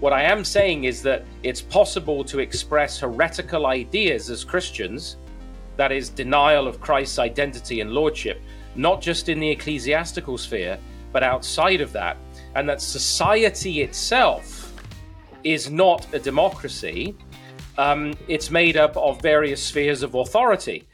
[0.00, 5.16] What I am saying is that it's possible to express heretical ideas as Christians,
[5.76, 8.40] that is, denial of Christ's identity and lordship,
[8.74, 10.78] not just in the ecclesiastical sphere,
[11.12, 12.18] but outside of that,
[12.54, 14.74] and that society itself
[15.44, 17.14] is not a democracy.
[17.78, 20.86] Um, it's made up of various spheres of authority.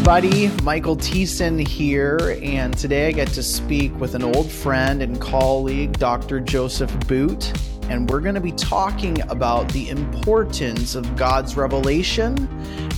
[0.00, 0.48] Everybody.
[0.62, 5.92] Michael Thiessen here, and today I get to speak with an old friend and colleague,
[5.98, 6.40] Dr.
[6.40, 7.52] Joseph Boot,
[7.90, 12.48] and we're going to be talking about the importance of God's revelation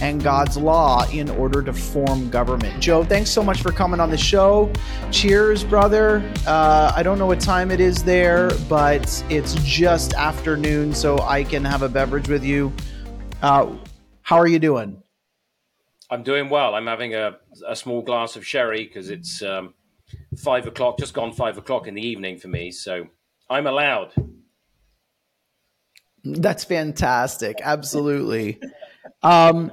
[0.00, 2.80] and God's law in order to form government.
[2.80, 4.72] Joe, thanks so much for coming on the show.
[5.10, 6.22] Cheers, brother.
[6.46, 11.42] Uh, I don't know what time it is there, but it's just afternoon, so I
[11.42, 12.72] can have a beverage with you.
[13.42, 13.74] Uh,
[14.22, 15.01] how are you doing?
[16.12, 16.74] I'm doing well.
[16.74, 19.72] I'm having a, a small glass of sherry because it's um,
[20.36, 22.70] five o'clock, just gone five o'clock in the evening for me.
[22.70, 23.06] So
[23.48, 24.12] I'm allowed.
[26.22, 27.60] That's fantastic.
[27.62, 28.60] Absolutely.
[29.22, 29.72] Um,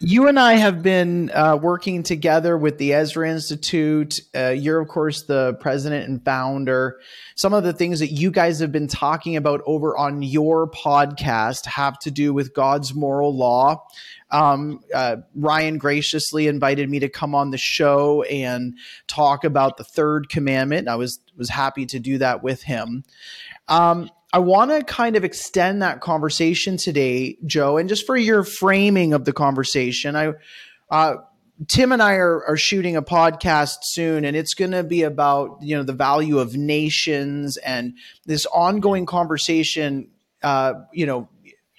[0.00, 4.20] you and I have been uh, working together with the Ezra Institute.
[4.34, 7.00] Uh, you're, of course, the president and founder.
[7.34, 11.66] Some of the things that you guys have been talking about over on your podcast
[11.66, 13.84] have to do with God's moral law.
[14.30, 18.74] Um, uh, Ryan graciously invited me to come on the show and
[19.06, 20.88] talk about the third commandment.
[20.88, 23.04] I was was happy to do that with him.
[23.68, 28.44] Um, I want to kind of extend that conversation today, Joe, and just for your
[28.44, 30.32] framing of the conversation, I.
[30.90, 31.16] Uh,
[31.66, 35.58] Tim and I are, are shooting a podcast soon, and it's going to be about
[35.60, 37.94] you know the value of nations and
[38.26, 40.08] this ongoing conversation.
[40.40, 41.28] Uh, you know,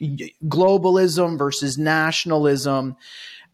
[0.01, 2.95] globalism versus nationalism,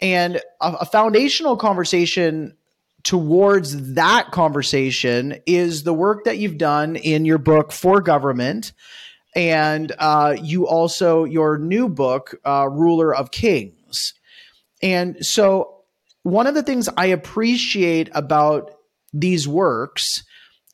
[0.02, 2.56] and a, a foundational conversation
[3.04, 8.74] towards that conversation is the work that you've done in your book for government
[9.36, 14.14] and uh, you also your new book uh, ruler of kings.
[14.82, 15.76] And so
[16.24, 18.72] one of the things i appreciate about
[19.14, 20.24] these works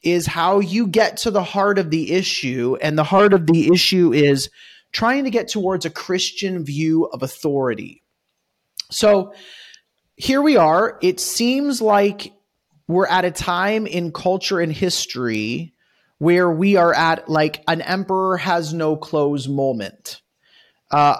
[0.01, 3.67] is how you get to the heart of the issue and the heart of the
[3.71, 4.49] issue is
[4.91, 8.03] trying to get towards a Christian view of authority.
[8.89, 9.33] So
[10.15, 10.97] here we are.
[11.01, 12.33] It seems like
[12.87, 15.73] we're at a time in culture and history
[16.17, 20.21] where we are at like an emperor has no clothes moment.
[20.91, 21.15] Uh,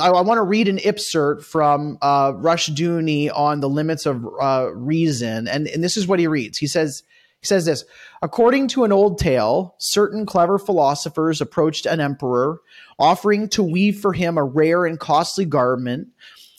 [0.00, 4.70] I, I want to read an excerpt from uh, Rushdoony on the limits of uh,
[4.74, 6.56] reason, and, and this is what he reads.
[6.58, 7.02] He says,
[7.40, 7.84] he says this
[8.22, 12.60] According to an old tale, certain clever philosophers approached an emperor,
[13.00, 16.08] offering to weave for him a rare and costly garment,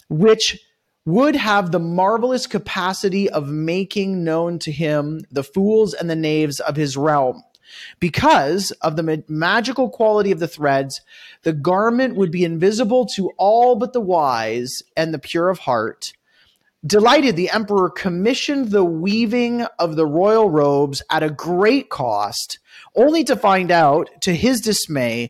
[0.09, 0.59] which
[1.05, 6.59] would have the marvelous capacity of making known to him the fools and the knaves
[6.59, 7.43] of his realm.
[7.99, 10.99] Because of the magical quality of the threads,
[11.43, 16.11] the garment would be invisible to all but the wise and the pure of heart
[16.83, 22.57] Delighted, the emperor commissioned the weaving of the royal robes at a great cost,
[22.95, 25.29] only to find out, to his dismay,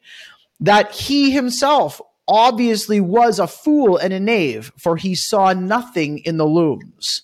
[0.62, 6.38] that he himself obviously was a fool and a knave, for he saw nothing in
[6.38, 7.24] the looms.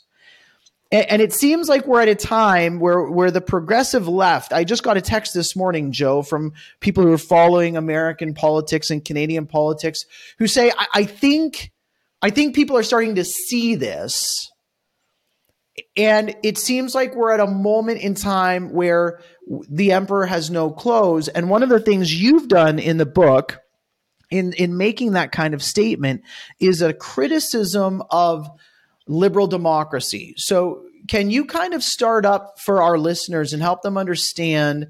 [0.89, 4.83] And, it seems like we're at a time where, where the progressive left, I just
[4.83, 9.47] got a text this morning, Joe, from people who are following American politics and Canadian
[9.47, 10.05] politics,
[10.39, 11.71] who say, I, I think
[12.21, 14.49] I think people are starting to see this.
[15.95, 19.19] And it seems like we're at a moment in time where
[19.69, 21.27] the emperor has no clothes.
[21.27, 23.59] And one of the things you've done in the book,
[24.29, 26.23] in, in making that kind of statement,
[26.59, 28.49] is a criticism of
[29.07, 30.33] liberal democracy.
[30.37, 34.87] So, can you kind of start up for our listeners and help them understand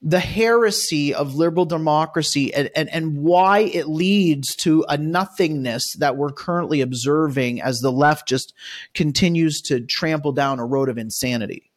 [0.00, 6.16] the heresy of liberal democracy and, and, and why it leads to a nothingness that
[6.16, 8.52] we're currently observing as the left just
[8.94, 11.70] continues to trample down a road of insanity.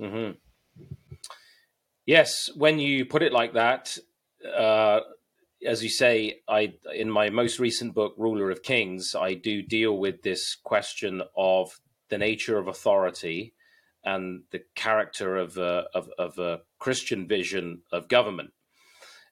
[0.00, 0.32] Mm-hmm.
[2.06, 3.98] Yes, when you put it like that,
[4.56, 5.00] uh,
[5.66, 9.98] as you say, I in my most recent book, Ruler of Kings, I do deal
[9.98, 13.54] with this question of the nature of authority
[14.04, 18.52] and the character of a, of, of a Christian vision of government.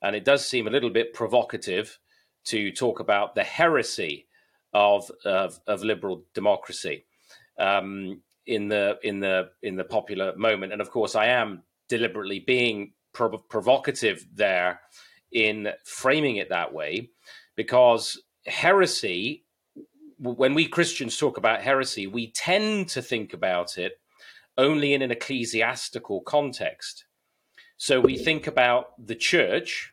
[0.02, 2.00] And it does seem a little bit provocative
[2.46, 4.26] to talk about the heresy
[4.72, 7.04] of of, of liberal democracy
[7.56, 10.72] um, in the in the in the popular moment.
[10.72, 14.80] And of course, I am deliberately being prov- provocative there
[15.32, 17.10] in framing it that way,
[17.56, 19.44] because heresy.
[20.18, 24.00] When we Christians talk about heresy, we tend to think about it
[24.56, 27.04] only in an ecclesiastical context.
[27.76, 29.92] So we think about the church,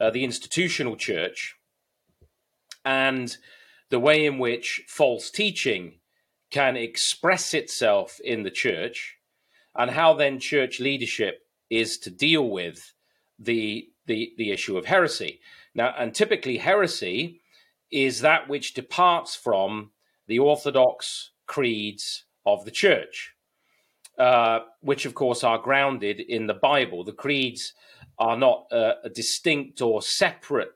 [0.00, 1.54] uh, the institutional church,
[2.84, 3.36] and
[3.88, 6.00] the way in which false teaching
[6.50, 9.15] can express itself in the church,
[9.76, 11.40] and how then church leadership
[11.70, 12.92] is to deal with
[13.38, 15.40] the the, the issue of heresy.
[15.74, 17.40] Now, and typically heresy
[17.90, 19.90] is that which departs from
[20.28, 23.34] the orthodox creeds of the church,
[24.18, 27.02] uh, which of course are grounded in the Bible.
[27.02, 27.74] The creeds
[28.18, 30.70] are not uh, a distinct or separate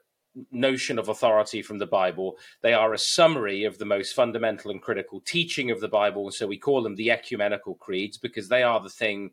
[0.50, 2.38] notion of authority from the Bible.
[2.62, 6.31] They are a summary of the most fundamental and critical teaching of the Bible.
[6.31, 9.31] So we call them the ecumenical creeds because they are the thing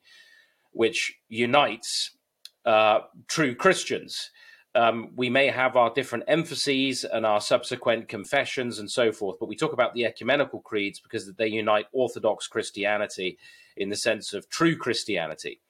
[0.71, 2.17] which unites
[2.65, 4.31] uh, true Christians.
[4.75, 9.49] Um, we may have our different emphases and our subsequent confessions and so forth, but
[9.49, 13.39] we talk about the ecumenical creeds because they unite Orthodox Christianity
[13.75, 15.61] in the sense of true Christianity.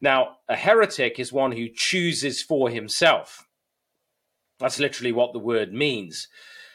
[0.00, 3.47] Now, a heretic is one who chooses for himself.
[4.58, 6.28] That's literally what the word means.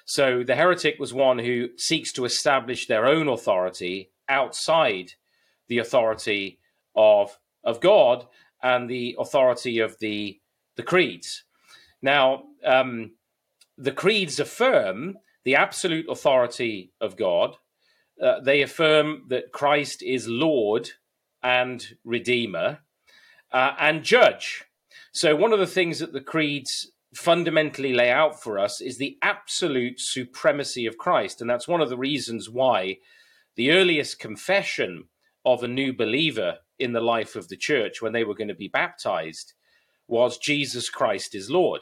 [0.06, 5.14] So the heretic was one who seeks to establish their own authority outside
[5.68, 6.60] the authority
[6.96, 8.28] of, of God
[8.62, 10.40] and the authority of the,
[10.76, 11.44] the creeds.
[12.02, 13.12] Now, um,
[13.78, 17.58] the creeds affirm the absolute authority of God.
[18.22, 20.92] Uh, they affirm that Christ is Lord
[21.42, 22.80] and Redeemer
[23.52, 24.66] uh, and Judge.
[25.12, 29.18] So, one of the things that the creeds fundamentally lay out for us is the
[29.22, 31.42] absolute supremacy of Christ.
[31.42, 32.98] And that's one of the reasons why
[33.56, 35.06] the earliest confession
[35.46, 38.56] of a new believer in the life of the church when they were going to
[38.56, 39.54] be baptized
[40.08, 41.82] was Jesus Christ is Lord.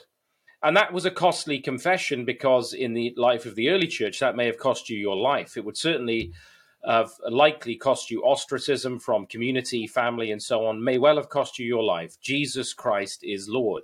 [0.64, 4.36] And that was a costly confession because in the life of the early church, that
[4.36, 5.58] may have cost you your life.
[5.58, 6.34] It would certainly
[6.86, 11.58] have likely cost you ostracism from community, family, and so on, may well have cost
[11.58, 12.20] you your life.
[12.22, 13.84] Jesus Christ is Lord.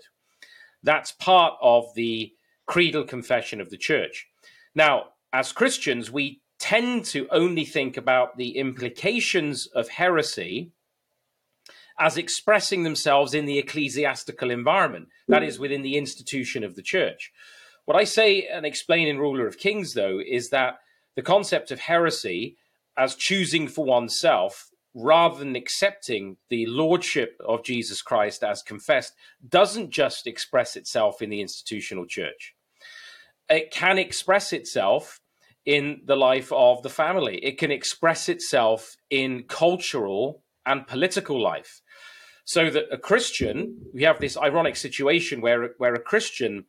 [0.84, 2.34] That's part of the
[2.66, 4.28] creedal confession of the church.
[4.76, 10.72] Now, as Christians, we tend to only think about the implications of heresy
[12.00, 17.32] as expressing themselves in the ecclesiastical environment, that is, within the institution of the church.
[17.86, 20.80] What I say and explain in Ruler of Kings, though, is that
[21.16, 22.58] the concept of heresy
[22.96, 29.14] as choosing for oneself rather than accepting the lordship of Jesus Christ as confessed,
[29.48, 32.56] doesn't just express itself in the institutional church.
[33.48, 35.20] It can express itself
[35.66, 41.82] in the life of the family, it can express itself in cultural and political life.
[42.46, 46.66] So that a Christian, we have this ironic situation where, where a Christian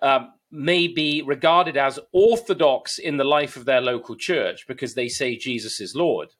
[0.00, 5.08] um, may be regarded as orthodox in the life of their local church because they
[5.08, 6.30] say Jesus is Lord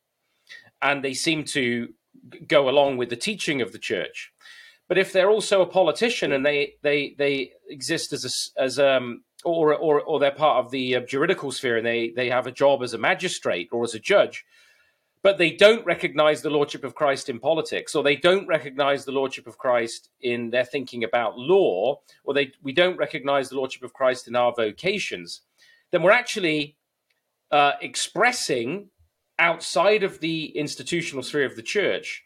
[0.85, 1.89] and they seem to
[2.47, 4.33] go along with the teaching of the church.
[4.87, 9.25] But if they're also a politician and they they they exist as a as um
[9.45, 12.53] or or or they're part of the uh, juridical sphere and they they have a
[12.53, 14.45] job as a magistrate or as a judge,
[15.23, 19.13] but they don't recognize the lordship of Christ in politics, or they don't recognize the
[19.13, 23.83] lordship of Christ in their thinking about law, or they we don't recognize the lordship
[23.83, 25.41] of Christ in our vocations,
[25.93, 26.77] then we're actually
[27.51, 28.91] uh, expressing
[29.39, 32.25] outside of the institutional sphere of the church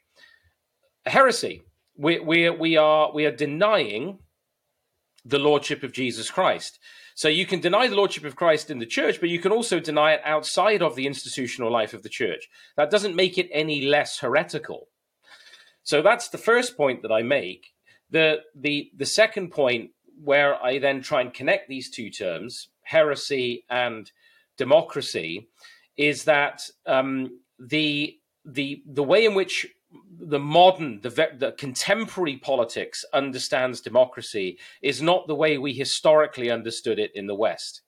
[1.06, 1.62] heresy.
[1.96, 4.18] We, we, we, are, we are denying
[5.24, 6.78] the lordship of Jesus Christ.
[7.14, 9.80] So you can deny the lordship of Christ in the church, but you can also
[9.80, 12.48] deny it outside of the institutional life of the church.
[12.76, 14.88] That doesn't make it any less heretical.
[15.82, 17.72] So that's the first point that I make.
[18.10, 19.90] The the the second point
[20.22, 24.10] where I then try and connect these two terms, heresy and
[24.56, 25.48] democracy,
[25.98, 29.66] is that um, the the the way in which
[30.20, 36.98] the modern, the, the contemporary politics understands democracy is not the way we historically understood
[36.98, 37.82] it in the West.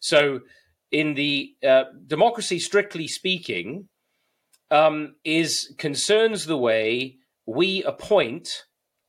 [0.00, 0.40] So,
[0.90, 3.88] in the uh, democracy, strictly speaking,
[4.70, 7.16] um, is concerns the way
[7.46, 8.64] we appoint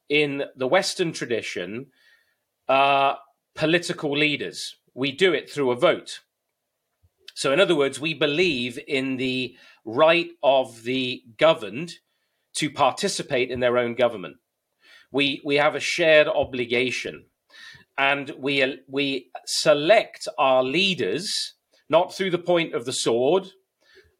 [0.10, 1.88] in the Western tradition
[2.68, 3.16] uh,
[3.56, 4.76] political leaders.
[4.94, 6.22] We do it through a vote.
[7.34, 11.94] So, in other words, we believe in the right of the governed
[12.56, 14.38] to participate in their own government.
[15.12, 17.26] We we have a shared obligation,
[17.98, 21.54] and we we select our leaders
[21.90, 23.48] not through the point of the sword,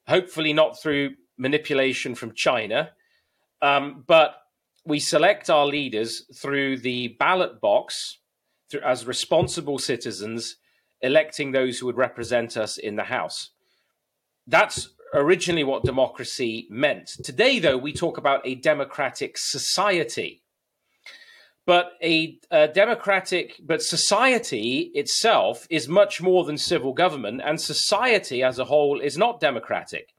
[0.08, 2.92] hopefully not through manipulation from China,
[3.62, 4.36] um, but
[4.86, 8.20] we select our leaders through the ballot box
[8.70, 10.58] through, as responsible citizens
[11.02, 13.52] electing those who would represent us in the House.
[14.48, 17.10] That's originally what democracy meant.
[17.24, 20.44] Today, though, we talk about a democratic society.
[21.66, 28.42] But a, a, democratic, but society itself is much more than civil government, and society
[28.42, 30.14] as a whole is not democratic.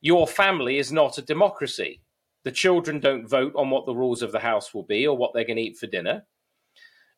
[0.00, 2.00] Your family is not a democracy.
[2.44, 5.32] The children don't vote on what the rules of the house will be or what
[5.34, 6.24] they're going to eat for dinner.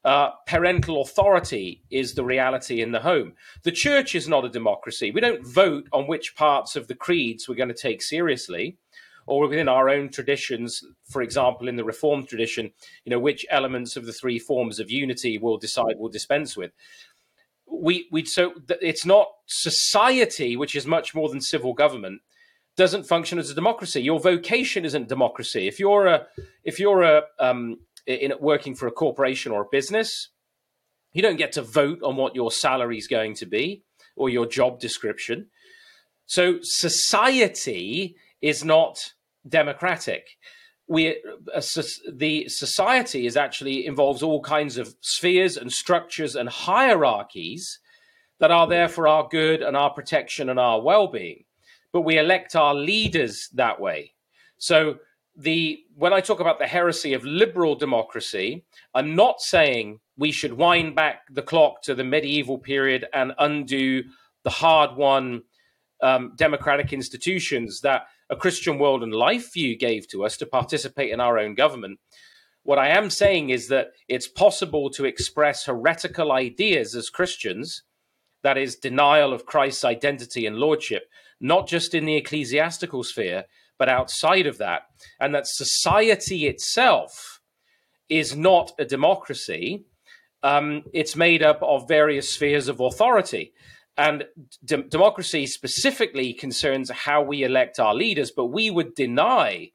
[0.02, 3.34] Uh, parental authority is the reality in the home.
[3.64, 5.10] The church is not a democracy.
[5.10, 8.78] We don't vote on which parts of the creeds we're going to take seriously,
[9.26, 10.82] or within our own traditions.
[11.04, 12.72] For example, in the Reformed tradition,
[13.04, 16.72] you know which elements of the three forms of unity we'll decide we'll dispense with.
[17.70, 22.22] We we so it's not society, which is much more than civil government,
[22.76, 24.00] doesn't function as a democracy.
[24.00, 25.68] Your vocation isn't democracy.
[25.68, 26.26] If you're a
[26.64, 30.30] if you're a um, in working for a corporation or a business,
[31.12, 33.82] you don't get to vote on what your salary is going to be
[34.16, 35.46] or your job description.
[36.26, 39.14] So society is not
[39.48, 40.28] democratic.
[40.86, 41.22] We,
[41.54, 41.60] uh,
[42.12, 47.78] the society is actually involves all kinds of spheres and structures and hierarchies
[48.38, 51.44] that are there for our good and our protection and our well-being.
[51.92, 54.14] But we elect our leaders that way.
[54.58, 54.96] So
[55.36, 60.52] the when I talk about the heresy of liberal democracy, I'm not saying we should
[60.52, 64.02] wind back the clock to the medieval period and undo
[64.42, 65.42] the hard won
[66.02, 71.10] um, democratic institutions that a Christian world and life view gave to us to participate
[71.10, 71.98] in our own government.
[72.62, 77.82] What I am saying is that it's possible to express heretical ideas as Christians,
[78.42, 81.08] that is, denial of Christ's identity and lordship,
[81.40, 83.44] not just in the ecclesiastical sphere,
[83.80, 84.82] but outside of that,
[85.18, 87.40] and that society itself
[88.10, 89.86] is not a democracy.
[90.42, 93.54] Um, it's made up of various spheres of authority.
[93.96, 94.26] And
[94.62, 99.70] de- democracy specifically concerns how we elect our leaders, but we would deny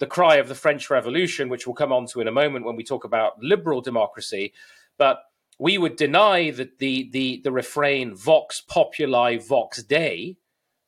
[0.00, 2.74] the cry of the French Revolution, which we'll come on to in a moment when
[2.74, 4.52] we talk about liberal democracy.
[4.98, 5.20] But
[5.56, 10.36] we would deny that the, the, the refrain vox populi vox dei,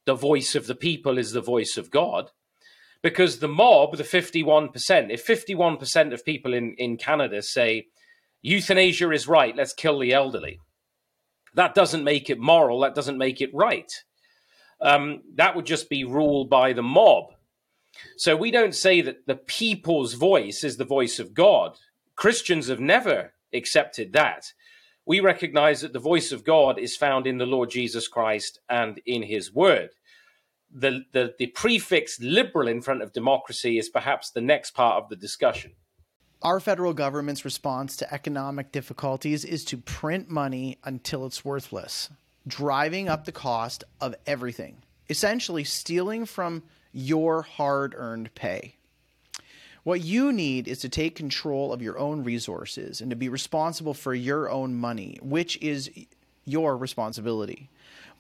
[0.05, 2.31] the voice of the people is the voice of God.
[3.03, 7.89] Because the mob, the 51%, if 51% of people in, in Canada say
[8.43, 10.61] euthanasia is right, let's kill the elderly,
[11.55, 13.93] that doesn't make it moral, that doesn't make it right.
[14.81, 17.35] Um, that would just be ruled by the mob.
[18.17, 21.77] So we don't say that the people's voice is the voice of God.
[22.17, 24.53] Christians have never accepted that.
[25.05, 29.01] We recognize that the voice of God is found in the Lord Jesus Christ and
[29.05, 29.91] in his word
[30.75, 35.09] the, the, the prefix liberal in front of democracy is perhaps the next part of
[35.09, 35.73] the discussion.
[36.41, 42.11] Our federal government's response to economic difficulties is to print money until it's worthless,
[42.49, 48.77] driving up the cost of everything, essentially stealing from your hard earned pay.
[49.85, 53.95] What you need is to take control of your own resources and to be responsible
[53.95, 55.91] for your own money, which is
[56.45, 57.69] your responsibility.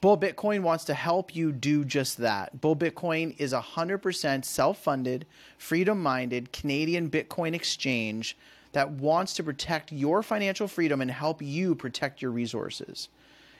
[0.00, 2.60] Bull Bitcoin wants to help you do just that.
[2.60, 5.24] Bull Bitcoin is a 100% self funded,
[5.56, 8.36] freedom minded Canadian Bitcoin exchange
[8.72, 13.08] that wants to protect your financial freedom and help you protect your resources.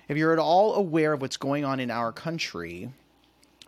[0.08, 2.90] If you're at all aware of what's going on in our country,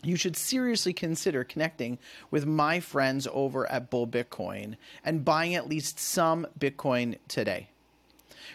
[0.05, 1.99] you should seriously consider connecting
[2.31, 7.69] with my friends over at Bull Bitcoin and buying at least some Bitcoin today.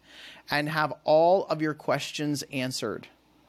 [0.51, 3.07] and have all of your questions answered.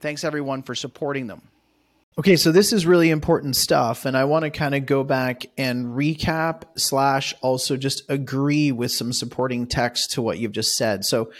[0.00, 1.42] Thanks everyone for supporting them.
[2.18, 5.46] Okay, so this is really important stuff, and I want to kind of go back
[5.56, 11.04] and recap slash also just agree with some supporting text to what you've just said.
[11.04, 11.30] So,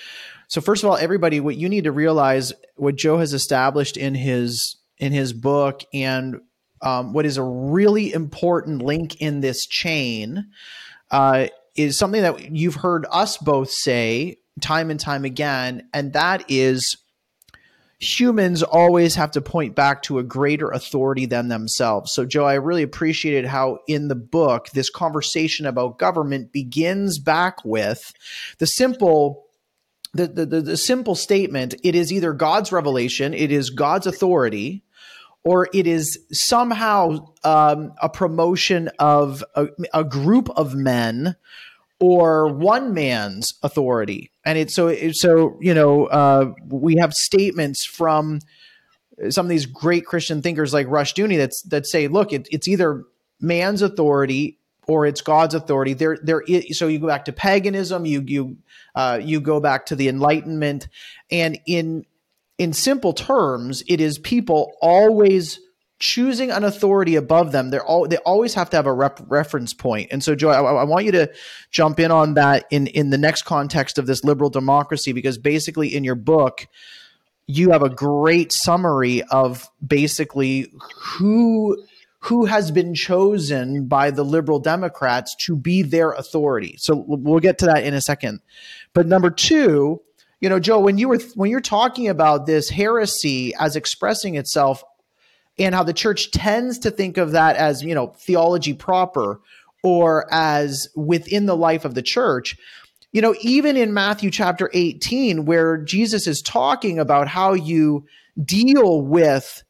[0.46, 4.14] so first of all, everybody, what you need to realize, what Joe has established in
[4.14, 6.40] his in his book, and
[6.80, 10.46] um, what is a really important link in this chain
[11.10, 16.44] uh, is something that you've heard us both say time and time again, and that
[16.48, 16.96] is
[18.00, 22.12] humans always have to point back to a greater authority than themselves.
[22.12, 27.64] So, Joe, I really appreciated how in the book, this conversation about government begins back
[27.64, 28.12] with
[28.58, 29.44] the simple.
[30.14, 34.82] The, the, the, the simple statement it is either God's revelation, it is God's authority,
[35.44, 41.36] or it is somehow um, a promotion of a, a, group of men
[42.00, 44.30] or one man's authority.
[44.48, 48.40] And it's so so you know uh, we have statements from
[49.28, 53.04] some of these great Christian thinkers like Rushdoony that's that say, look, it, it's either
[53.42, 55.92] man's authority or it's God's authority.
[55.92, 56.40] There, there.
[56.40, 58.56] Is, so you go back to paganism, you you
[58.94, 60.88] uh, you go back to the Enlightenment,
[61.30, 62.06] and in
[62.56, 65.60] in simple terms, it is people always
[65.98, 67.70] choosing an authority above them.
[67.70, 70.08] They're all they always have to have a rep- reference point.
[70.10, 71.30] And so, Joy, I, I, want you to
[71.70, 75.94] jump in on that in in the next context of this liberal democracy, because basically
[75.94, 76.66] in your book.
[77.50, 81.82] You have a great summary of basically who
[82.18, 87.56] who has been chosen by the liberal democrats to be their authority so we'll get
[87.56, 88.40] to that in a second
[88.92, 90.02] but number two
[90.40, 94.84] you know, Joe, when you were when you're talking about this heresy as expressing itself
[95.58, 99.40] and how the church tends to think of that as, you know, theology proper
[99.82, 102.56] or as within the life of the church,
[103.12, 108.06] you know, even in Matthew chapter 18, where Jesus is talking about how you
[108.42, 109.62] deal with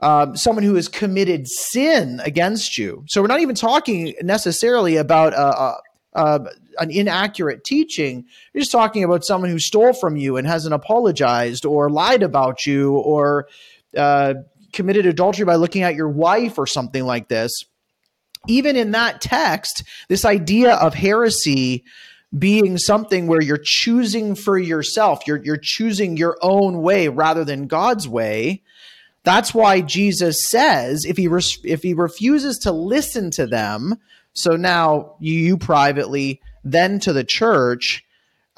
[0.00, 3.04] um, someone who has committed sin against you.
[3.08, 5.76] So we're not even talking necessarily about a,
[6.14, 6.44] uh,
[6.78, 8.24] an inaccurate teaching.
[8.52, 12.64] You're just talking about someone who stole from you and hasn't apologized or lied about
[12.64, 13.48] you or
[13.96, 14.34] uh,
[14.78, 17.64] committed adultery by looking at your wife or something like this.
[18.46, 21.82] Even in that text, this idea of heresy
[22.38, 27.66] being something where you're choosing for yourself, you're, you're choosing your own way rather than
[27.66, 28.62] God's way.
[29.24, 31.28] That's why Jesus says if he
[31.64, 33.96] if he refuses to listen to them,
[34.32, 38.04] so now you privately, then to the church.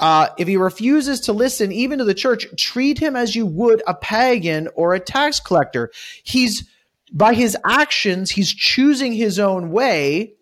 [0.01, 3.83] Uh, if he refuses to listen even to the church, treat him as you would
[3.87, 5.93] a pagan or a tax collector.
[6.25, 6.67] He's
[7.13, 10.35] by his actions, he's choosing his own way,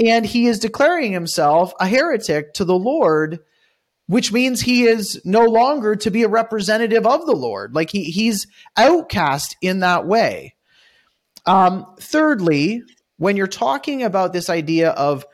[0.00, 3.38] and he is declaring himself a heretic to the Lord,
[4.06, 7.74] which means he is no longer to be a representative of the Lord.
[7.74, 10.54] Like he he's outcast in that way.
[11.46, 12.82] Um, thirdly,
[13.16, 15.24] when you're talking about this idea of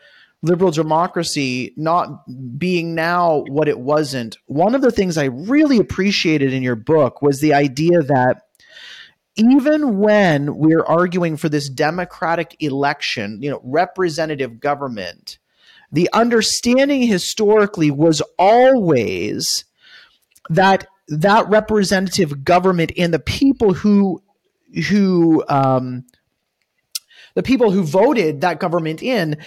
[0.45, 2.23] liberal democracy not
[2.59, 7.23] being now what it wasn't, one of the things I really appreciated in your book
[7.23, 8.43] was the idea that
[9.37, 15.39] even when we're arguing for this democratic election, you know, representative government,
[15.91, 19.65] the understanding historically was always
[20.51, 24.23] that that representative government and the people who
[24.89, 26.05] who um,
[27.35, 29.39] the people who voted that government in,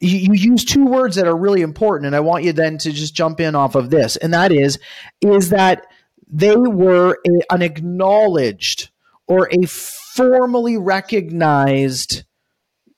[0.00, 2.92] you, you use two words that are really important, and I want you then to
[2.92, 4.78] just jump in off of this, and that is
[5.20, 5.86] is that
[6.30, 8.90] they were a, an acknowledged
[9.26, 12.24] or a formally recognized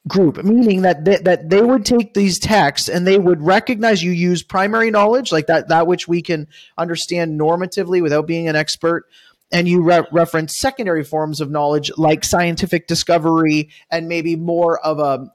[0.09, 4.13] group, meaning that they, that they would take these texts and they would recognize you
[4.13, 9.07] use primary knowledge, like that that which we can understand normatively without being an expert,
[9.53, 14.99] and you re- reference secondary forms of knowledge like scientific discovery and maybe more of
[14.99, 15.31] a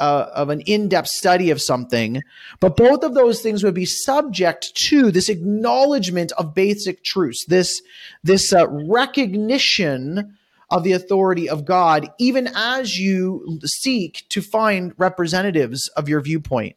[0.00, 2.22] uh, of an in-depth study of something
[2.58, 7.82] but both of those things would be subject to this acknowledgement of basic truths this
[8.24, 10.36] this uh, recognition
[10.70, 16.74] of the authority of god even as you seek to find representatives of your viewpoint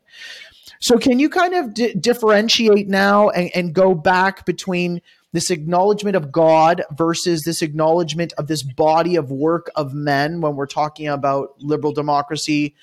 [0.79, 5.01] so can you kind of differentiate now and, and go back between
[5.33, 10.55] this acknowledgement of God versus this acknowledgement of this body of work of men when
[10.55, 12.75] we're talking about liberal democracy.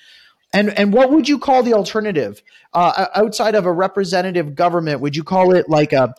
[0.53, 2.41] And, and what would you call the alternative
[2.73, 4.99] uh, outside of a representative government?
[4.99, 6.13] Would you call it like a,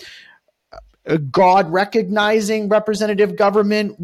[1.05, 4.03] a God recognizing representative government?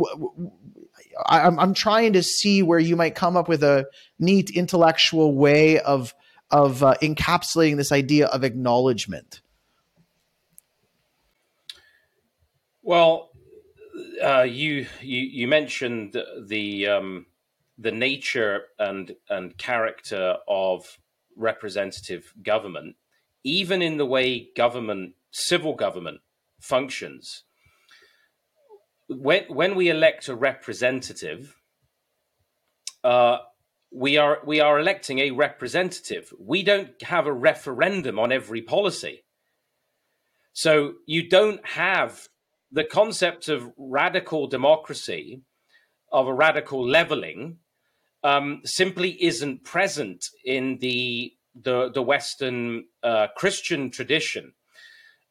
[1.26, 3.86] I'm, I'm trying to see where you might come up with a
[4.18, 6.14] neat intellectual way of
[6.50, 9.42] of uh, encapsulating this idea of acknowledgement.
[12.82, 13.28] Well,
[14.22, 17.26] uh, you, you you mentioned the um,
[17.78, 20.98] the nature and and character of
[21.36, 22.96] representative government,
[23.44, 26.20] even in the way government, civil government,
[26.60, 27.44] functions.
[29.08, 31.56] When when we elect a representative,
[33.04, 33.38] uh,
[33.90, 36.32] we are we are electing a representative.
[36.38, 39.24] We don't have a referendum on every policy.
[40.52, 42.28] So you don't have
[42.70, 45.42] the concept of radical democracy,
[46.10, 47.58] of a radical leveling,
[48.22, 54.52] um, simply isn't present in the the, the Western uh, Christian tradition.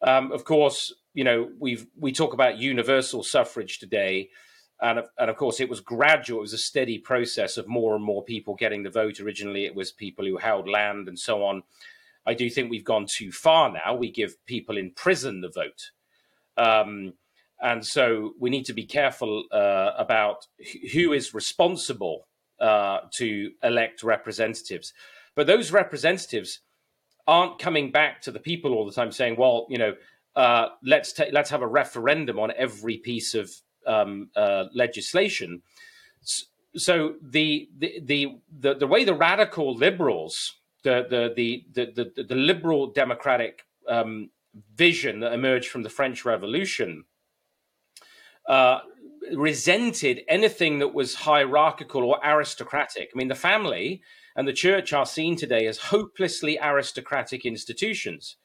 [0.02, 4.30] Um, of course, you know we've we talk about universal suffrage today,
[4.82, 6.40] and of, and of course it was gradual.
[6.40, 9.20] It was a steady process of more and more people getting the vote.
[9.20, 11.64] Originally, it was people who held land and so on.
[12.26, 13.96] I do think we've gone too far now.
[13.96, 15.92] We give people in prison the vote.
[16.58, 17.14] Um,
[17.62, 20.46] and so we need to be careful uh, about
[20.94, 22.27] who is responsible
[22.60, 24.94] uh, to elect representatives.
[25.36, 26.60] But those representatives
[27.28, 29.96] aren't coming back to the people all the time saying, well, you know,
[30.36, 33.52] uh, let's ta- let's have a referendum on every piece of
[33.86, 35.62] um, uh, legislation.
[36.76, 42.24] So the, the the the the way the radical liberals, the the the the the,
[42.24, 44.30] the liberal democratic um,
[44.76, 47.06] vision that emerged from the French Revolution,
[48.48, 48.80] uh,
[49.34, 53.10] resented anything that was hierarchical or aristocratic.
[53.14, 54.02] I mean, the family
[54.36, 58.38] and the church are seen today as hopelessly aristocratic institutions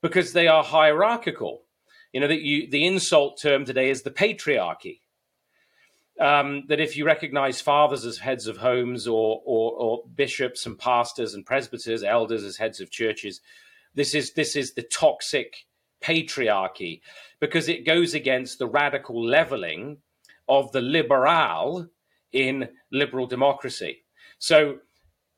[0.00, 1.62] because they are hierarchical.
[2.12, 5.00] You know, that you, the insult term today is the patriarchy.
[6.18, 10.78] Um, that if you recognize fathers as heads of homes or, or, or bishops and
[10.78, 13.42] pastors and presbyters, elders as heads of churches,
[13.94, 15.66] this is this is the toxic
[16.02, 17.00] patriarchy
[17.40, 19.98] because it goes against the radical leveling
[20.48, 21.88] of the liberal
[22.32, 24.04] in liberal democracy.
[24.38, 24.78] So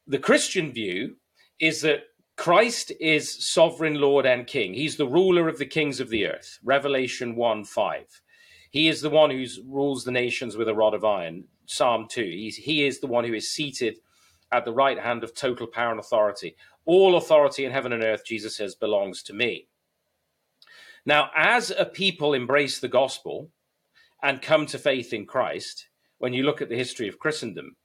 [0.06, 1.16] the Christian view
[1.60, 2.04] is that
[2.36, 4.74] Christ is sovereign Lord and King.
[4.74, 6.58] He's the ruler of the kings of the earth.
[6.62, 8.22] Revelation 1 5.
[8.70, 11.44] He is the one who rules the nations with a rod of iron.
[11.66, 12.22] Psalm 2.
[12.22, 13.98] He's, he is the one who is seated
[14.52, 16.56] at the right hand of total power and authority.
[16.84, 19.66] All authority in heaven and earth, Jesus says, belongs to me.
[21.04, 23.50] Now, as a people embrace the gospel
[24.22, 27.76] and come to faith in Christ, when you look at the history of Christendom,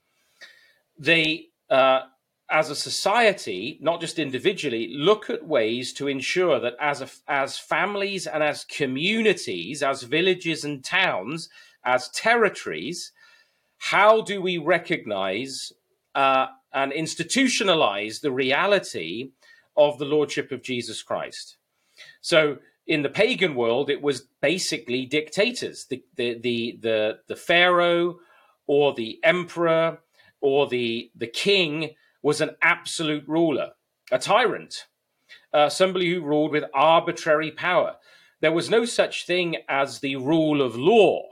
[0.98, 2.02] they, uh,
[2.50, 7.58] as a society, not just individually, look at ways to ensure that as a, as
[7.58, 11.50] families and as communities, as villages and towns,
[11.86, 13.12] as territories,
[13.78, 15.74] how do we recognize
[16.16, 19.32] uh, and institutionalize the reality
[19.76, 21.58] of the lordship of Jesus Christ?
[22.22, 25.86] So in the pagan world, it was basically dictators.
[25.86, 28.20] The the the the, the pharaoh
[28.68, 30.00] or the emperor
[30.42, 31.92] or the the king
[32.22, 33.72] was an absolute ruler,
[34.12, 34.88] a tyrant,
[35.54, 37.96] uh, somebody who ruled with arbitrary power.
[38.42, 41.24] There was no such thing as the rule of law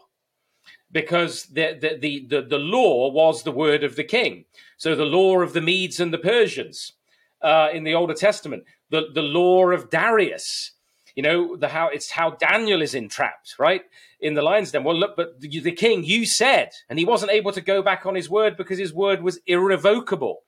[0.92, 4.46] because the, the, the, the, the law was the word of the king.
[4.78, 6.94] So the law of the Medes and the Persians
[7.42, 10.72] uh, in the Older Testament, the, the law of Darius,
[11.16, 13.84] you know the how it's how Daniel is entrapped, right?
[14.20, 14.84] In the lion's den.
[14.84, 18.06] Well, look, but the, the king, you said, and he wasn't able to go back
[18.06, 20.44] on his word because his word was irrevocable.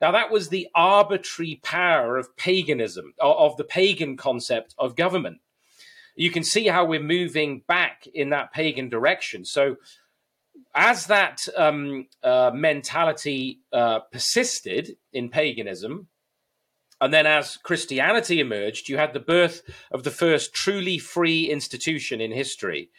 [0.00, 5.40] Now, that was the arbitrary power of paganism, of the pagan concept of government.
[6.16, 9.44] You can see how we're moving back in that pagan direction.
[9.44, 9.76] So,
[10.74, 16.08] as that um, uh, mentality uh, persisted in paganism,
[17.00, 22.20] and then as Christianity emerged, you had the birth of the first truly free institution
[22.20, 22.90] in history,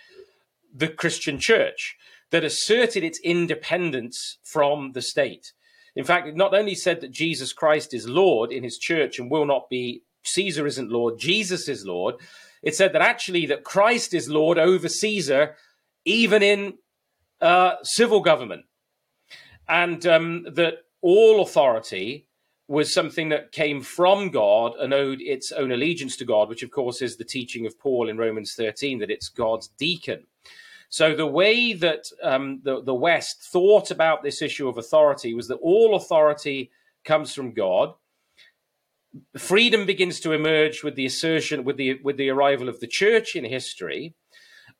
[0.73, 1.97] the Christian church,
[2.31, 5.53] that asserted its independence from the state.
[5.95, 9.29] In fact, it not only said that Jesus Christ is Lord in his church and
[9.29, 12.15] will not be, Caesar isn't Lord, Jesus is Lord.
[12.63, 15.55] It said that actually that Christ is Lord over Caesar,
[16.05, 16.75] even in
[17.41, 18.63] uh, civil government.
[19.67, 22.27] And um, that all authority
[22.71, 26.71] was something that came from God and owed its own allegiance to God, which of
[26.71, 30.25] course is the teaching of Paul in Romans 13 that it's God's deacon.
[30.87, 35.49] So the way that um, the, the West thought about this issue of authority was
[35.49, 36.71] that all authority
[37.03, 37.93] comes from God.
[39.37, 43.35] Freedom begins to emerge with the assertion, with the with the arrival of the church
[43.35, 44.15] in history,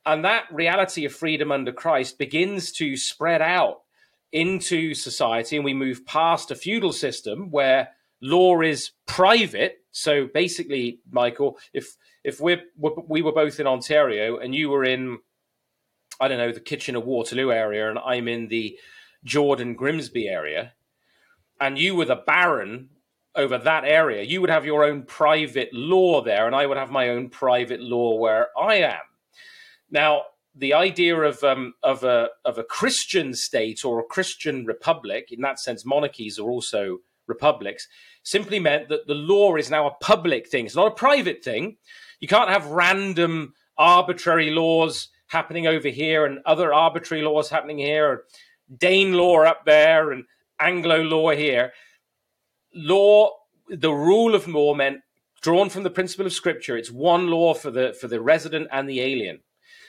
[0.06, 3.81] and that reality of freedom under Christ begins to spread out
[4.32, 7.90] into society and we move past a feudal system where
[8.22, 9.80] law is private.
[9.92, 12.62] So basically, Michael, if if we're,
[13.08, 15.18] we were both in Ontario and you were in,
[16.20, 18.78] I don't know, the Kitchener Waterloo area, and I'm in the
[19.24, 20.74] Jordan Grimsby area,
[21.60, 22.90] and you were the baron
[23.36, 26.92] over that area, you would have your own private law there, and I would have
[26.92, 29.02] my own private law where I am.
[29.90, 30.24] Now,
[30.56, 35.42] the idea of um, of a of a Christian state or a Christian republic, in
[35.42, 37.88] that sense, monarchies are also republics,
[38.24, 40.66] simply meant that the law is now a public thing.
[40.66, 41.78] It's not a private thing.
[42.20, 48.08] You can't have random arbitrary laws happening over here and other arbitrary laws happening here,
[48.08, 48.24] or
[48.78, 50.26] Dane law up there and
[50.60, 51.72] Anglo law here.
[52.74, 53.32] Law,
[53.70, 55.00] the rule of law meant
[55.42, 56.78] drawn from the principle of scripture.
[56.78, 59.40] It's one law for the for the resident and the alien.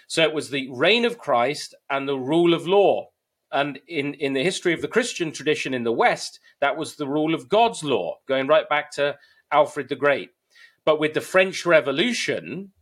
[0.07, 3.09] So it was the reign of Christ and the rule of law.
[3.51, 7.09] And in, in the history of the Christian tradition in the West, that was the
[7.09, 9.17] rule of God's law, going right back to
[9.51, 10.31] Alfred the Great.
[10.85, 12.73] But with the French Revolution,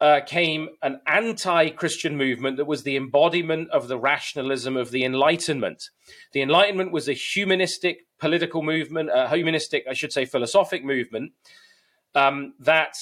[0.00, 5.04] uh, came an anti Christian movement that was the embodiment of the rationalism of the
[5.04, 5.88] Enlightenment.
[6.32, 11.32] The Enlightenment was a humanistic political movement, a humanistic, I should say, philosophic movement
[12.14, 12.96] um, that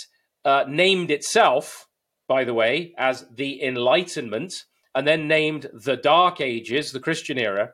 [0.45, 1.89] uh, named itself,
[2.29, 7.73] by the way, as the Enlightenment, and then named the Dark Ages, the Christian era,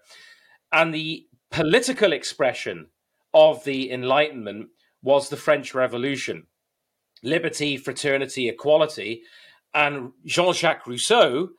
[0.73, 2.89] and the political expression
[3.35, 4.69] of the Enlightenment
[5.03, 6.47] was the French Revolution
[7.23, 9.23] liberty, fraternity, equality.
[9.75, 11.51] And Jean Jacques Rousseau,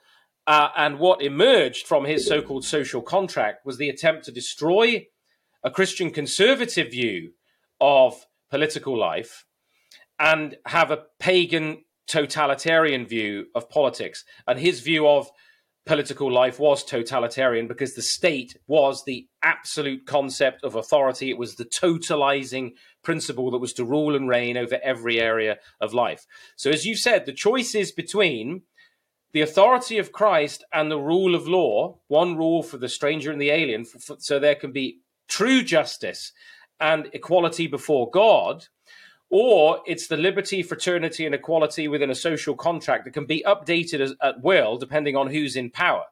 [0.48, 5.06] uh, and what emerged from his so called social contract was the attempt to destroy
[5.64, 7.34] a Christian conservative view
[7.80, 9.46] of political life
[10.18, 14.26] and have a pagan totalitarian view of politics.
[14.48, 15.30] And his view of
[15.86, 21.30] political life was totalitarian because the state was the absolute concept of authority.
[21.30, 22.72] It was the totalizing
[23.04, 26.26] principle that was to rule and reign over every area of life.
[26.58, 28.64] So, as you said, the choice is between
[29.32, 33.42] the authority of Christ and the rule of law, one rule for the stranger and
[33.42, 33.86] the alien,
[34.18, 36.34] so there can be true justice
[36.80, 38.66] and equality before God,
[39.30, 44.00] or it's the liberty, fraternity, and equality within a social contract that can be updated
[44.00, 46.06] as, at will depending on who's in power.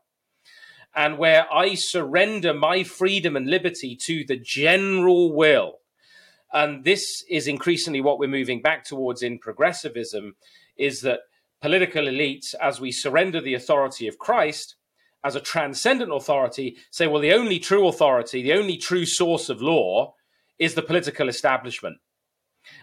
[0.96, 5.80] And where I surrender my freedom and liberty to the general will.
[6.54, 10.36] And this is increasingly what we're moving back towards in progressivism
[10.78, 11.22] is that
[11.62, 14.76] political elites, as we surrender the authority of Christ
[15.24, 19.62] as a transcendent authority, say, well, the only true authority, the only true source of
[19.62, 20.14] law
[20.58, 21.98] is the political establishment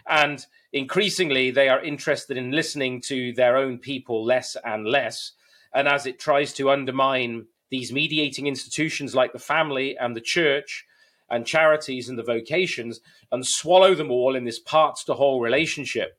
[0.07, 5.31] and increasingly, they are interested in listening to their own people less and less.
[5.73, 10.85] And as it tries to undermine these mediating institutions like the family and the church
[11.29, 16.17] and charities and the vocations and swallow them all in this parts to whole relationship,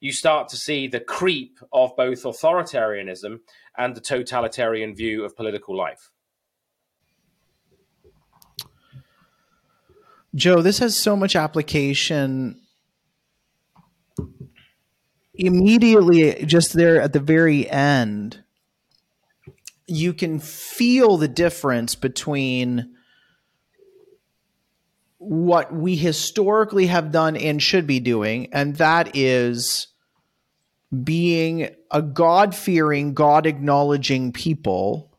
[0.00, 3.40] you start to see the creep of both authoritarianism
[3.76, 6.10] and the totalitarian view of political life.
[10.34, 12.60] Joe, this has so much application
[15.38, 18.42] immediately just there at the very end
[19.86, 22.94] you can feel the difference between
[25.18, 29.88] what we historically have done and should be doing and that is
[31.02, 35.12] being a god-fearing god-acknowledging people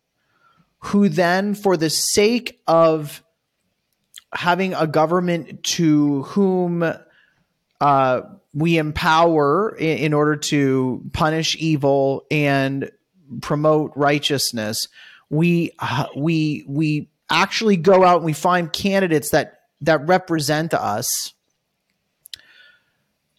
[0.80, 3.24] who then for the sake of
[4.34, 6.84] having a government to whom
[7.82, 8.22] uh,
[8.54, 12.92] we empower in, in order to punish evil and
[13.42, 14.88] promote righteousness.
[15.30, 21.34] We uh, we we actually go out and we find candidates that that represent us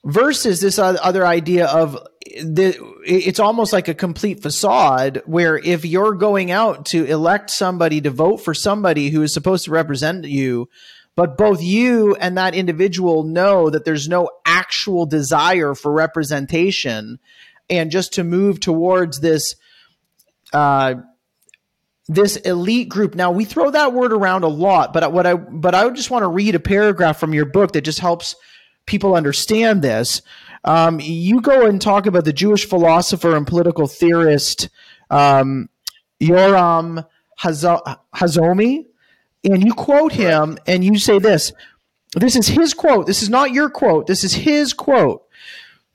[0.04, 1.98] versus this other idea of
[2.42, 8.00] the, it's almost like a complete facade where if you're going out to elect somebody
[8.00, 10.68] to vote for somebody who is supposed to represent you
[11.18, 17.18] but both you and that individual know that there's no actual desire for representation.
[17.68, 19.56] And just to move towards this
[20.52, 20.94] uh,
[22.06, 23.16] this elite group.
[23.16, 26.08] Now we throw that word around a lot but what i but i would just
[26.12, 28.36] want to read a paragraph from your book that just helps
[28.86, 30.22] people understand this.
[30.62, 34.68] Um, you go and talk about the jewish philosopher and political theorist
[35.10, 35.68] um,
[36.22, 37.04] yoram
[37.40, 38.86] Hazony
[39.52, 41.52] and you quote him and you say this
[42.16, 43.06] this is his quote.
[43.06, 44.06] This is not your quote.
[44.06, 45.24] This is his quote.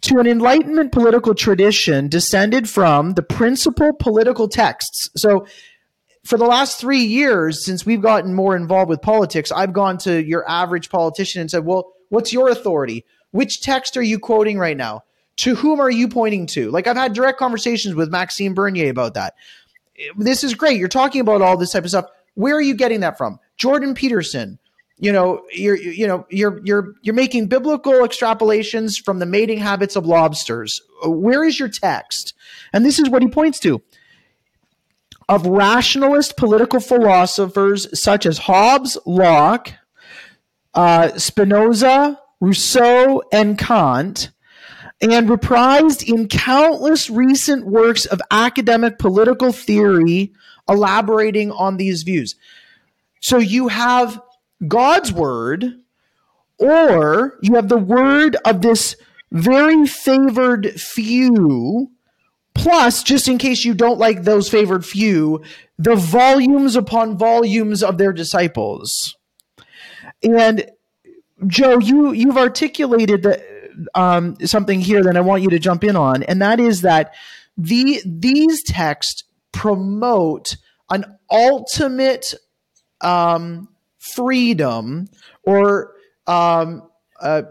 [0.02, 5.10] To an enlightenment political tradition descended from the principal political texts.
[5.16, 5.48] So
[6.24, 10.24] for the last three years since we've gotten more involved with politics i've gone to
[10.24, 13.06] your average politician and said well what's your authority?
[13.32, 15.04] Which text are you quoting right now?
[15.38, 16.70] To whom are you pointing to?
[16.70, 19.34] Like i've had direct conversations with maxime bernier about that.
[20.18, 20.80] This is great.
[20.80, 22.06] You're talking about all this type of stuff.
[22.36, 23.40] Where are you getting that from?
[23.58, 24.60] Jordan Peterson.
[24.98, 29.96] You know, you're you know you're you're you're making biblical extrapolations from the mating habits
[29.96, 30.80] of lobsters.
[31.04, 32.34] Where is your text?
[32.72, 33.82] And this is what he points to.
[35.30, 39.74] of rationalist political philosophers such as Hobbes, Locke,
[40.74, 44.32] uh, Spinoza, Rousseau, and Kant,
[45.02, 50.34] and reprised in countless recent works of academic political theory
[50.70, 52.36] elaborating on these views.
[53.24, 54.22] So you have
[54.68, 55.64] God's word,
[56.60, 58.98] or you have the word of this
[59.32, 61.90] very favored few,
[62.54, 65.42] plus, just in case you don't like those favored few,
[65.80, 69.16] the volumes upon volumes of their disciples.
[70.22, 70.70] And
[71.48, 73.26] Joe, you you've articulated
[73.96, 77.14] um, something here that I want you to jump in on, and that is that
[77.58, 80.58] the these texts promote
[80.90, 82.34] an ultimate
[83.04, 83.68] um,
[84.00, 85.08] freedom
[85.44, 85.94] or
[86.28, 86.90] um,
[87.22, 87.44] uh,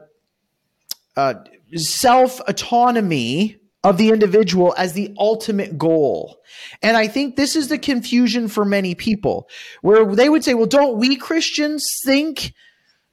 [1.16, 1.34] uh,
[1.74, 6.40] self autonomy of the individual as the ultimate goal.
[6.82, 9.48] And I think this is the confusion for many people,
[9.80, 12.54] where they would say, well, don't we Christians think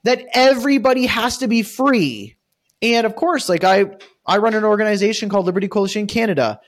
[0.04, 2.36] that everybody has to be free?
[2.82, 3.86] And of course, like I,
[4.25, 6.62] I run an organization called Liberty Coalition Canada.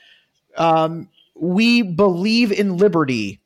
[0.56, 3.40] Um, we believe in liberty.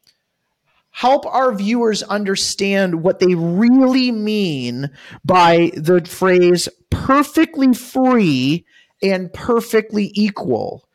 [0.97, 4.91] Help our viewers understand what they really mean
[5.27, 8.65] by the phrase perfectly free
[9.03, 10.89] and perfectly equal.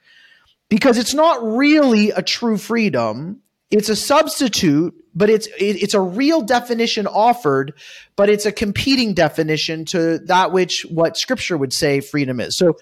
[0.70, 3.42] Because it's not really a true freedom.
[3.70, 7.76] It's a substitute, but it's it, it's a real definition offered,
[8.16, 12.58] but it's a competing definition to that which what scripture would say freedom is.
[12.58, 12.78] So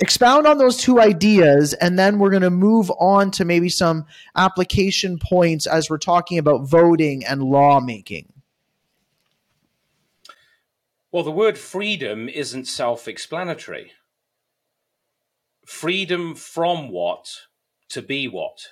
[0.00, 4.06] expound on those two ideas and then we're going to move on to maybe some
[4.34, 8.32] application points as we're talking about voting and lawmaking.
[11.12, 13.92] Well, the word freedom isn't self explanatory.
[15.66, 17.32] Freedom from what
[17.90, 18.68] to be what?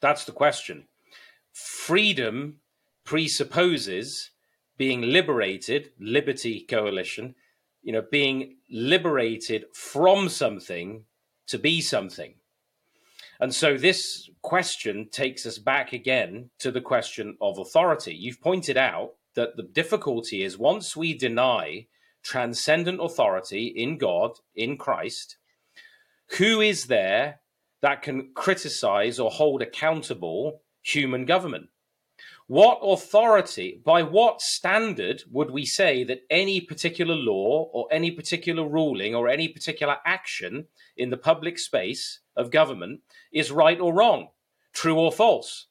[0.00, 0.86] That's the question.
[1.52, 2.60] Freedom
[3.04, 4.30] presupposes
[4.76, 7.34] being liberated, Liberty Coalition,
[7.88, 11.04] you know, being liberated from something
[11.46, 12.34] to be something.
[13.40, 18.14] And so this question takes us back again to the question of authority.
[18.14, 21.86] You've pointed out that the difficulty is once we deny
[22.22, 25.38] transcendent authority in God, in Christ,
[26.36, 27.40] who is there
[27.80, 31.70] that can criticize or hold accountable human government?
[32.48, 38.66] What authority, by what standard would we say that any particular law or any particular
[38.66, 44.28] ruling or any particular action in the public space of government is right or wrong,
[44.72, 45.66] true or false?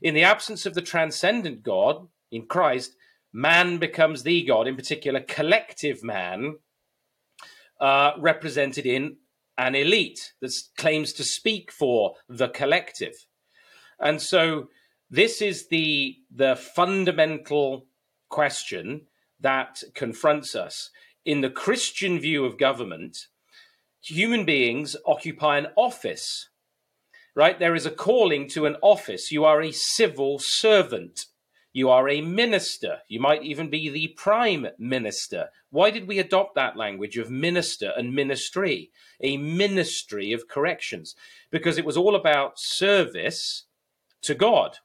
[0.00, 2.94] In the absence of the transcendent God in Christ,
[3.32, 6.58] man becomes the God, in particular, collective man,
[7.80, 9.16] uh, represented in
[9.58, 13.26] an elite that claims to speak for the collective.
[13.98, 14.68] And so
[15.10, 17.86] this is the, the fundamental
[18.28, 19.06] question
[19.40, 20.90] that confronts us.
[21.24, 23.26] In the Christian view of government,
[24.00, 26.48] human beings occupy an office,
[27.34, 27.58] right?
[27.58, 29.32] There is a calling to an office.
[29.32, 31.26] You are a civil servant.
[31.72, 32.98] You are a minister.
[33.08, 35.50] You might even be the prime minister.
[35.70, 38.90] Why did we adopt that language of minister and ministry?
[39.20, 41.14] A ministry of corrections.
[41.50, 43.64] Because it was all about service
[44.22, 44.78] to God,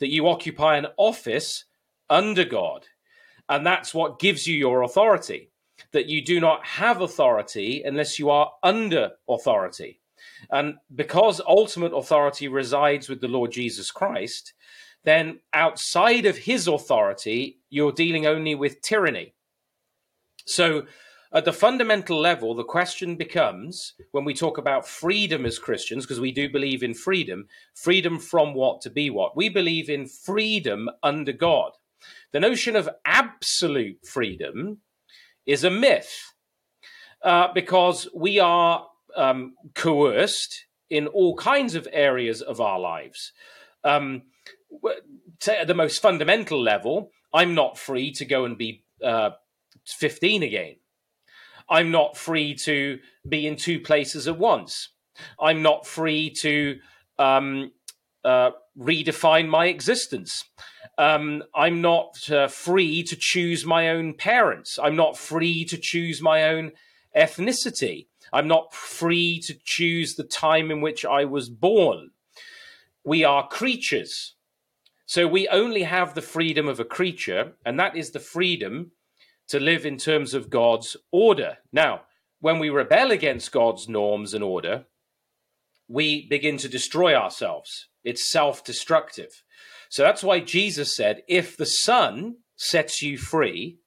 [0.00, 1.64] that you occupy an office
[2.08, 2.86] under God.
[3.48, 5.50] And that's what gives you your authority,
[5.92, 10.00] that you do not have authority unless you are under authority.
[10.50, 14.52] And because ultimate authority resides with the Lord Jesus Christ,
[15.04, 19.34] then outside of his authority, you're dealing only with tyranny.
[20.46, 20.86] So,
[21.32, 26.18] at the fundamental level, the question becomes when we talk about freedom as Christians, because
[26.18, 29.36] we do believe in freedom, freedom from what to be what.
[29.36, 31.72] We believe in freedom under God.
[32.32, 34.78] The notion of absolute freedom
[35.46, 36.32] is a myth
[37.22, 43.32] uh, because we are um, coerced in all kinds of areas of our lives.
[43.84, 44.22] Um,
[45.46, 49.30] at the most fundamental level, I'm not free to go and be uh,
[49.86, 50.76] 15 again.
[51.70, 52.98] I'm not free to
[53.28, 54.88] be in two places at once.
[55.38, 56.78] I'm not free to
[57.18, 57.72] um,
[58.24, 60.44] uh, redefine my existence.
[60.98, 64.78] Um, I'm not uh, free to choose my own parents.
[64.82, 66.72] I'm not free to choose my own
[67.16, 68.06] ethnicity.
[68.32, 72.10] I'm not free to choose the time in which I was born.
[73.04, 74.34] We are creatures.
[75.06, 78.92] So we only have the freedom of a creature, and that is the freedom
[79.50, 81.58] to live in terms of God's order.
[81.72, 82.02] Now,
[82.40, 84.86] when we rebel against God's norms and order,
[85.88, 87.88] we begin to destroy ourselves.
[88.02, 89.42] it's self destructive.
[89.90, 93.78] So that's why Jesus said, if the Son sets you free,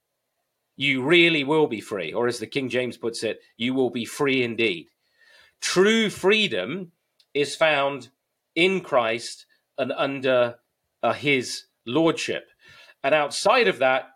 [0.75, 2.11] you really will be free.
[2.11, 4.87] Or as the King James puts it, you will be free indeed.
[5.61, 6.91] True freedom
[7.33, 8.09] is found
[8.53, 9.45] in Christ
[9.77, 10.55] and under
[11.01, 12.49] uh, his lordship.
[13.03, 14.12] And outside of that,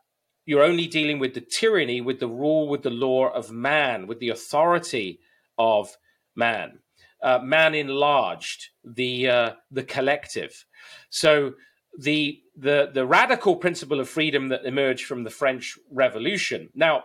[0.47, 4.19] you're only dealing with the tyranny, with the rule, with the law of man, with
[4.19, 5.19] the authority
[5.59, 5.95] of
[6.35, 6.79] man.
[7.21, 10.65] Uh, man enlarged, the uh, the collective.
[11.09, 11.53] So
[11.99, 16.69] the the the radical principle of freedom that emerged from the French Revolution.
[16.73, 17.03] Now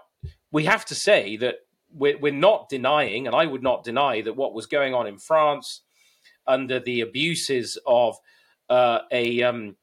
[0.53, 1.57] we have to say that
[1.93, 5.19] we're, we're not denying, and I would not deny that what was going on in
[5.19, 5.81] France
[6.47, 8.17] under the abuses of
[8.71, 9.77] uh, a um,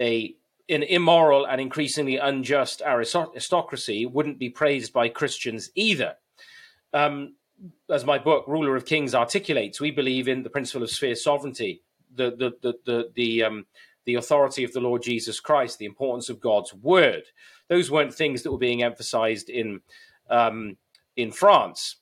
[0.00, 0.36] a
[0.68, 6.16] an immoral and increasingly unjust aristocracy wouldn't be praised by Christians either.
[6.92, 7.34] Um,
[7.90, 11.82] as my book Ruler of Kings articulates, we believe in the principle of sphere sovereignty,
[12.14, 13.66] the the the the, the um,
[14.04, 17.24] the authority of the Lord Jesus Christ, the importance of God's word.
[17.68, 19.80] Those weren't things that were being emphasized in
[20.28, 20.76] um,
[21.16, 21.96] in France,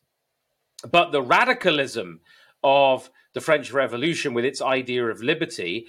[0.91, 2.21] but the radicalism
[2.63, 5.87] of the French Revolution, with its idea of liberty,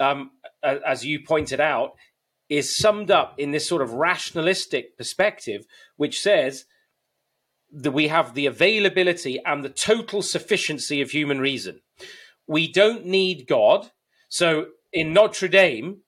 [0.00, 0.30] um,
[0.62, 1.94] as you pointed out,
[2.48, 5.66] is summed up in this sort of rationalistic perspective,
[5.96, 6.64] which says
[7.72, 11.80] that we have the availability and the total sufficiency of human reason.
[12.46, 13.90] We don't need God.
[14.28, 16.02] So in Notre Dame,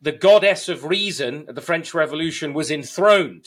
[0.00, 3.46] the goddess of reason at the French Revolution was enthroned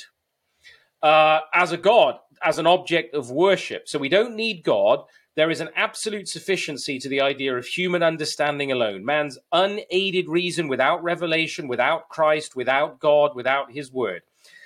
[1.02, 3.88] uh, as a god, as an object of worship.
[3.88, 5.04] So we don't need God.
[5.36, 10.68] There is an absolute sufficiency to the idea of human understanding alone, man's unaided reason
[10.68, 14.22] without revelation, without Christ, without God, without his word.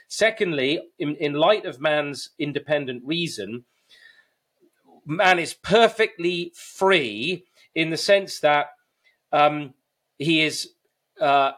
[0.10, 3.64] Secondly, in, in light of man's independent reason,
[5.06, 8.68] man is perfectly free in the sense that
[9.32, 9.74] um,
[10.18, 10.72] he is
[11.22, 11.52] uh,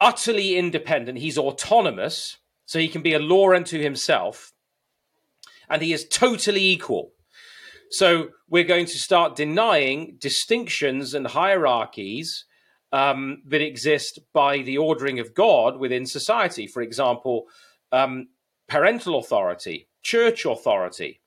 [0.00, 1.18] utterly independent.
[1.18, 4.52] He's autonomous, so he can be a law unto himself,
[5.68, 7.12] and he is totally equal.
[7.90, 12.44] So we're going to start denying distinctions and hierarchies
[12.92, 16.66] um, that exist by the ordering of God within society.
[16.66, 17.44] For example,
[17.92, 18.28] um,
[18.68, 21.20] parental authority, church authority,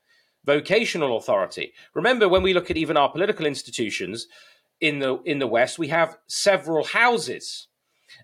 [0.46, 1.74] vocational authority.
[1.94, 4.28] Remember, when we look at even our political institutions,
[4.82, 7.68] in the in the West, we have several houses.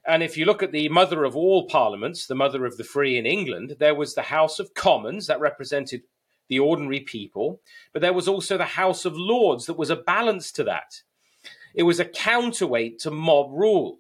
[0.08, 3.18] And if you look at the mother of all parliaments, the mother of the free
[3.18, 6.02] in England, there was the House of Commons that represented
[6.48, 7.62] the ordinary people,
[7.94, 11.02] but there was also the House of Lords that was a balance to that.
[11.74, 14.00] It was a counterweight to mob rule.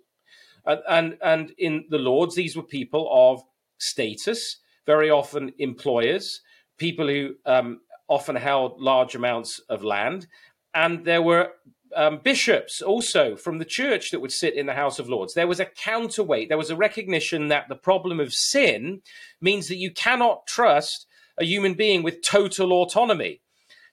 [0.65, 3.43] And, and, and in the Lords, these were people of
[3.77, 6.41] status, very often employers,
[6.77, 10.27] people who um, often held large amounts of land.
[10.73, 11.51] And there were
[11.95, 15.33] um, bishops also from the church that would sit in the House of Lords.
[15.33, 16.49] There was a counterweight.
[16.49, 19.01] There was a recognition that the problem of sin
[19.41, 21.07] means that you cannot trust
[21.37, 23.41] a human being with total autonomy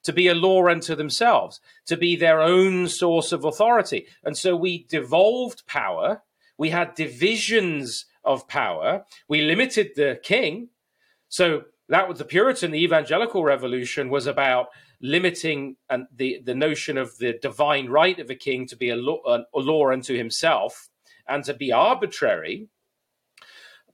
[0.05, 4.07] to be a law unto themselves, to be their own source of authority.
[4.25, 6.23] And so we devolved power.
[6.59, 9.05] We had divisions of power.
[9.29, 10.69] We limited the king.
[11.29, 14.69] So that was the Puritan, the evangelical revolution was about
[15.01, 18.97] limiting and the, the notion of the divine right of a king to be a
[18.97, 20.89] law, a law unto himself
[21.29, 22.69] and to be arbitrary.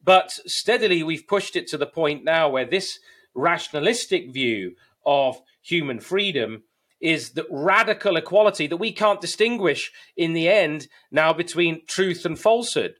[0.02, 2.98] But steadily, we've pushed it to the point now where this
[3.38, 4.74] rationalistic view
[5.06, 6.62] of human freedom
[7.00, 12.38] is the radical equality that we can't distinguish in the end now between truth and
[12.38, 12.94] falsehood,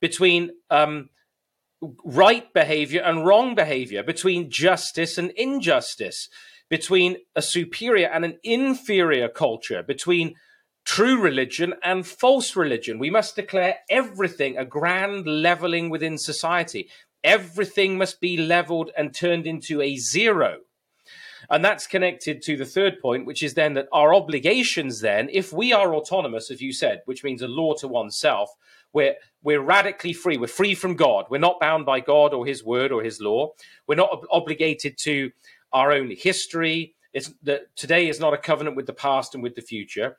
[0.00, 1.08] between um,
[2.04, 6.28] right behavior and wrong behavior, between justice and injustice,
[6.68, 10.34] between a superior and an inferior culture, between
[10.84, 12.98] true religion and false religion.
[12.98, 16.88] We must declare everything a grand leveling within society.
[17.24, 20.58] Everything must be leveled and turned into a zero.
[21.50, 25.52] And that's connected to the third point, which is then that our obligations, then, if
[25.52, 28.50] we are autonomous, as you said, which means a law to oneself,
[28.92, 30.36] we're, we're radically free.
[30.36, 31.26] We're free from God.
[31.28, 33.50] We're not bound by God or his word or his law.
[33.86, 35.32] We're not ob- obligated to
[35.72, 36.94] our own history.
[37.12, 40.16] It's that today is not a covenant with the past and with the future.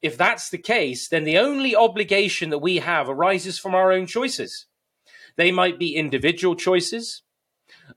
[0.00, 4.06] If that's the case, then the only obligation that we have arises from our own
[4.06, 4.66] choices.
[5.36, 7.22] They might be individual choices,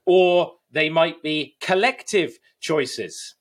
[0.04, 3.34] or they might be collective choices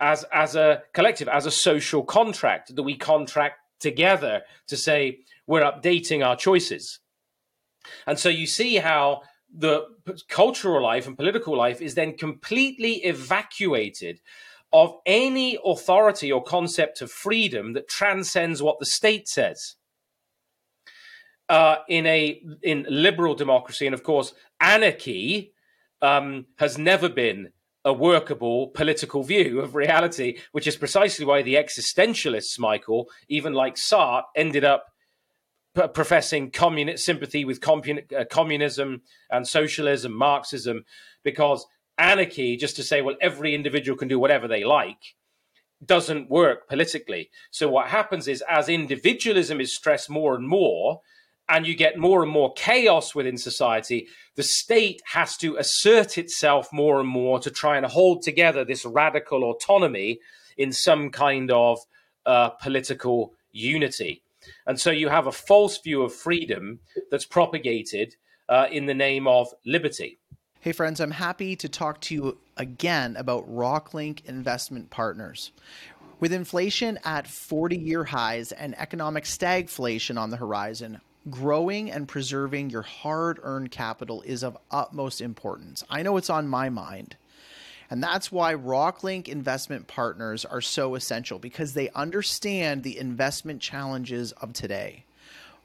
[0.00, 5.62] as as a collective as a social contract that we contract together to say we're
[5.62, 7.00] updating our choices
[8.06, 9.22] and so you see how
[9.52, 9.84] the
[10.28, 14.20] cultural life and political life is then completely evacuated
[14.72, 19.74] of any authority or concept of freedom that transcends what the state says.
[21.50, 25.52] Uh, in a in liberal democracy, and of course, anarchy
[26.00, 27.50] um, has never been
[27.84, 33.74] a workable political view of reality, which is precisely why the existentialists, Michael, even like
[33.74, 34.84] Sartre, ended up
[35.74, 40.84] p- professing communi- sympathy with uh, communism and socialism, Marxism,
[41.24, 41.66] because
[41.98, 45.16] anarchy, just to say, well, every individual can do whatever they like,
[45.84, 47.30] doesn't work politically.
[47.50, 51.00] So what happens is, as individualism is stressed more and more,
[51.50, 56.72] and you get more and more chaos within society, the state has to assert itself
[56.72, 60.20] more and more to try and hold together this radical autonomy
[60.56, 61.80] in some kind of
[62.24, 64.22] uh, political unity.
[64.66, 66.80] And so you have a false view of freedom
[67.10, 68.16] that's propagated
[68.48, 70.18] uh, in the name of liberty.
[70.60, 75.52] Hey, friends, I'm happy to talk to you again about Rocklinc Investment Partners.
[76.20, 82.70] With inflation at 40 year highs and economic stagflation on the horizon, growing and preserving
[82.70, 85.84] your hard earned capital is of utmost importance.
[85.88, 87.16] I know it's on my mind.
[87.90, 94.30] And that's why Rocklinc investment partners are so essential because they understand the investment challenges
[94.32, 95.04] of today.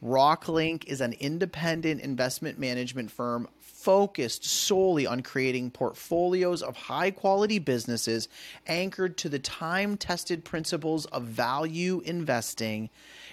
[0.04, 7.60] Rocklinc is an independent investment management firm focused solely on creating portfolios of high quality
[7.60, 8.28] businesses
[8.66, 12.90] anchored to the time tested principles of value investing.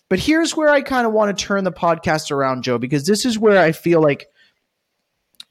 [0.09, 3.25] But here's where I kind of want to turn the podcast around, Joe, because this
[3.25, 4.27] is where I feel like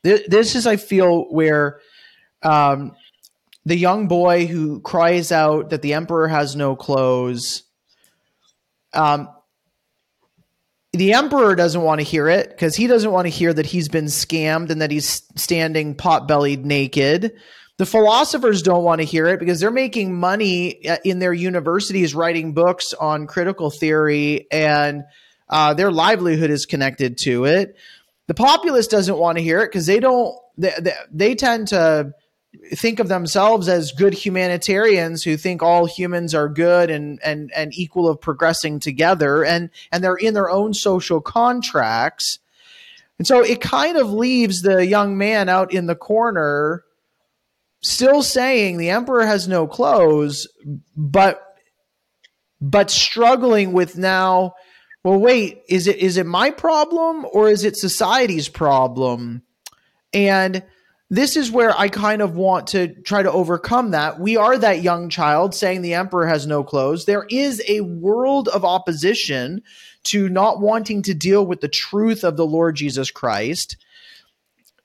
[0.02, 1.80] this is I feel where
[2.42, 2.92] um,
[3.66, 7.64] the young boy who cries out that the emperor has no clothes.
[8.94, 9.28] Um,
[10.98, 13.88] the emperor doesn't want to hear it because he doesn't want to hear that he's
[13.88, 17.32] been scammed and that he's standing pot bellied naked.
[17.78, 22.14] The philosophers don't want to hear it because they're making money uh, in their universities
[22.14, 25.04] writing books on critical theory and
[25.48, 27.76] uh, their livelihood is connected to it.
[28.28, 32.14] The populace doesn't want to hear it because they don't, they, they, they tend to
[32.72, 37.72] think of themselves as good humanitarians who think all humans are good and and and
[37.74, 42.38] equal of progressing together and and they're in their own social contracts.
[43.18, 46.84] And so it kind of leaves the young man out in the corner
[47.80, 50.48] still saying the emperor has no clothes
[50.96, 51.42] but
[52.60, 54.54] but struggling with now
[55.04, 59.42] well wait is it is it my problem or is it society's problem?
[60.12, 60.62] And
[61.08, 64.18] this is where I kind of want to try to overcome that.
[64.18, 67.04] We are that young child saying the emperor has no clothes.
[67.04, 69.62] There is a world of opposition
[70.04, 73.76] to not wanting to deal with the truth of the Lord Jesus Christ.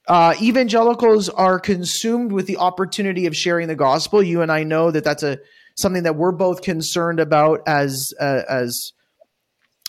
[0.07, 4.21] Uh, evangelicals are consumed with the opportunity of sharing the gospel.
[4.21, 5.39] You and I know that that's a
[5.75, 8.93] something that we're both concerned about as uh, as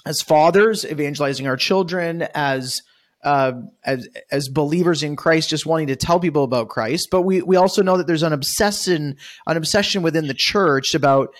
[0.06, 2.82] as fathers, evangelizing our children, as
[3.22, 3.52] uh,
[3.84, 7.08] as as believers in Christ, just wanting to tell people about Christ.
[7.10, 9.16] But we we also know that there's an obsession
[9.46, 11.34] an obsession within the church about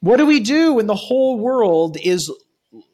[0.00, 2.30] what do we do when the whole world is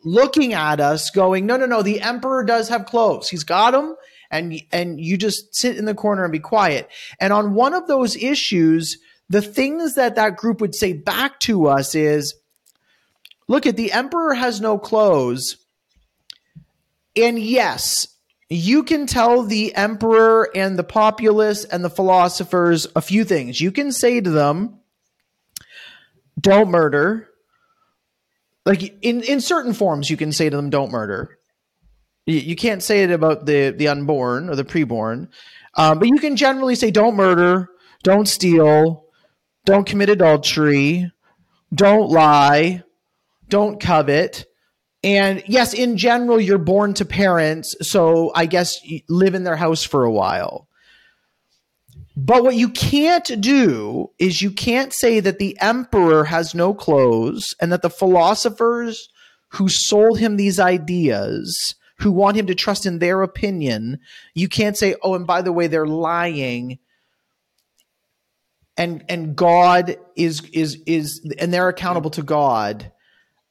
[0.05, 3.29] looking at us, going, no, no, no, the emperor does have clothes.
[3.29, 3.97] He's got them,
[4.31, 6.89] and and you just sit in the corner and be quiet.
[7.21, 11.67] And on one of those issues, the things that that group would say back to
[11.67, 12.35] us is,
[13.49, 15.59] look at the emperor has no clothes
[17.17, 18.09] And yes,
[18.49, 23.61] you can tell the emperor and the populace and the philosophers a few things.
[23.61, 24.81] You can say to them,
[26.39, 27.29] don't murder.
[28.67, 31.39] Like in, in certain forms, you can say to them, don't murder.
[32.27, 35.29] You, you can't say it about the, the unborn or the preborn,
[35.75, 37.69] um, but you can generally say, don't murder,
[38.03, 39.07] don't steal,
[39.65, 41.11] don't commit adultery,
[41.75, 42.83] don't lie,
[43.49, 44.47] don't covet.
[45.05, 49.85] And yes, in general, you're born to parents, so I guess live in their house
[49.85, 50.67] for a while.
[52.17, 57.55] But what you can't do is you can't say that the emperor has no clothes
[57.61, 59.11] and that the philosophers
[59.49, 63.99] who sold him these ideas, who want him to trust in their opinion,
[64.33, 66.79] you can't say, oh, and by the way, they're lying.
[68.79, 72.91] And and God is is is and they're accountable to God.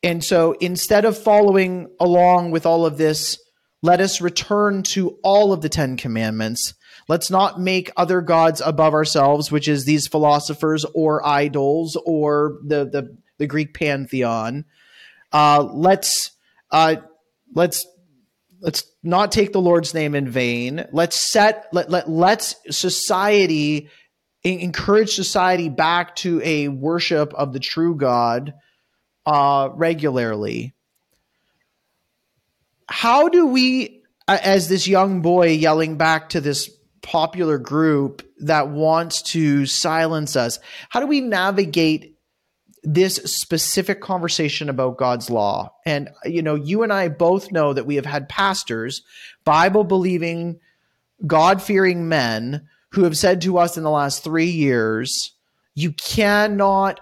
[0.04, 3.39] And so instead of following along with all of this,
[3.82, 6.74] let us return to all of the Ten Commandments
[7.08, 12.86] Let's not make other gods above ourselves, which is these philosophers or idols or the
[12.86, 14.66] the, the Greek pantheon.
[15.32, 16.32] Uh, let's
[16.72, 16.95] uh,
[17.54, 17.86] let's
[18.62, 20.86] let's not take the Lord's name in vain.
[20.91, 23.89] Let's set let let let's society
[24.43, 28.54] encourage society back to a worship of the true God
[29.26, 30.74] uh, regularly.
[32.88, 36.69] How do we, as this young boy yelling back to this
[37.03, 40.57] popular group that wants to silence us.
[40.89, 42.17] How do we navigate
[42.82, 45.76] this specific conversation about God's law?
[45.86, 49.03] And, you know, you and I both know that we have had pastors,
[49.43, 50.59] Bible believing,
[51.28, 55.34] God fearing men who have said to us in the last three years,
[55.76, 56.99] you cannot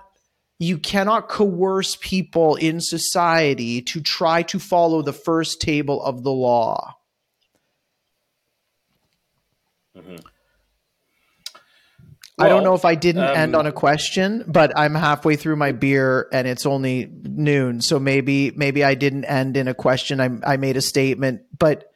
[0.62, 6.32] you cannot coerce people in society to try to follow the first table of the
[6.32, 6.96] law.
[9.98, 10.18] Mm-hmm.
[12.38, 15.56] I don't know if I didn't um, end on a question, but I'm halfway through
[15.56, 20.20] my beer and it's only noon, so maybe maybe I didn't end in a question.
[20.22, 21.92] I I made a statement, but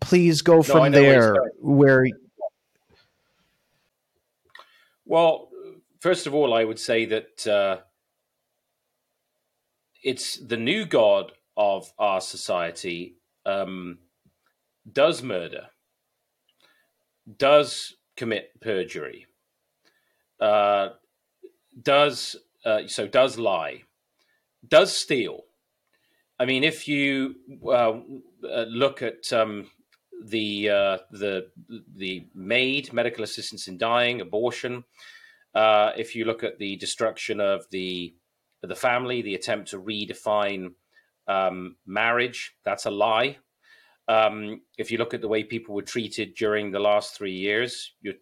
[0.00, 2.06] please go from know there where
[5.04, 5.50] Well,
[6.00, 7.78] first of all, I would say that uh,
[10.02, 13.98] it's the new god of our society um,
[14.90, 15.66] does murder,
[17.36, 19.26] does commit perjury,
[20.40, 20.90] uh,
[21.82, 23.82] does uh, so does lie,
[24.66, 25.44] does steal.
[26.38, 27.34] I mean, if you
[27.70, 27.98] uh,
[28.42, 29.70] look at um,
[30.22, 31.48] the uh, the
[31.94, 34.84] the MAID, medical assistance in dying, abortion.
[35.52, 38.14] Uh, if you look at the destruction of the
[38.68, 40.72] the family, the attempt to redefine
[41.26, 43.38] um, marriage, that's a lie.
[44.08, 47.92] Um, if you look at the way people were treated during the last three years,
[48.00, 48.14] you,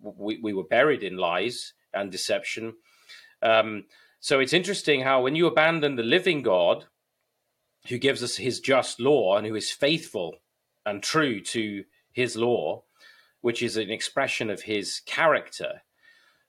[0.00, 2.74] we, we were buried in lies and deception.
[3.42, 3.84] Um,
[4.20, 6.86] so it's interesting how when you abandon the living God,
[7.88, 10.36] who gives us his just law and who is faithful
[10.84, 12.84] and true to his law,
[13.40, 15.82] which is an expression of his character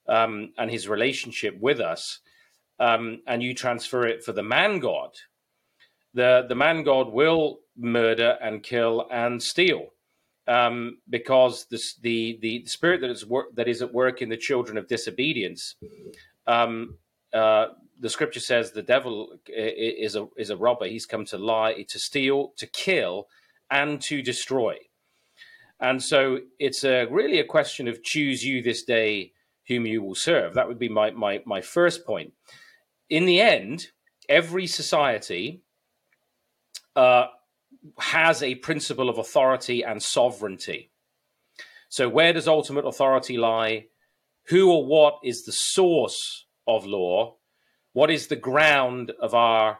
[0.09, 2.19] um, and his relationship with us,
[2.81, 5.11] um, and you transfer it for the man God,
[6.13, 9.89] the the man God will murder and kill and steal,
[10.47, 14.35] um, because this, the the spirit that is wor- that is at work in the
[14.37, 15.75] children of disobedience.
[16.47, 16.97] Um,
[17.31, 17.67] uh,
[17.99, 20.87] the scripture says the devil is a is a robber.
[20.87, 23.27] He's come to lie, to steal, to kill,
[23.69, 24.77] and to destroy.
[25.79, 29.33] And so it's a, really a question of choose you this day
[29.67, 30.53] whom you will serve.
[30.53, 32.33] That would be my, my, my first point.
[33.11, 33.87] In the end,
[34.29, 35.63] every society
[36.95, 37.25] uh,
[37.99, 40.91] has a principle of authority and sovereignty.
[41.89, 43.87] So, where does ultimate authority lie?
[44.45, 47.35] Who or what is the source of law?
[47.91, 49.79] What is the ground of our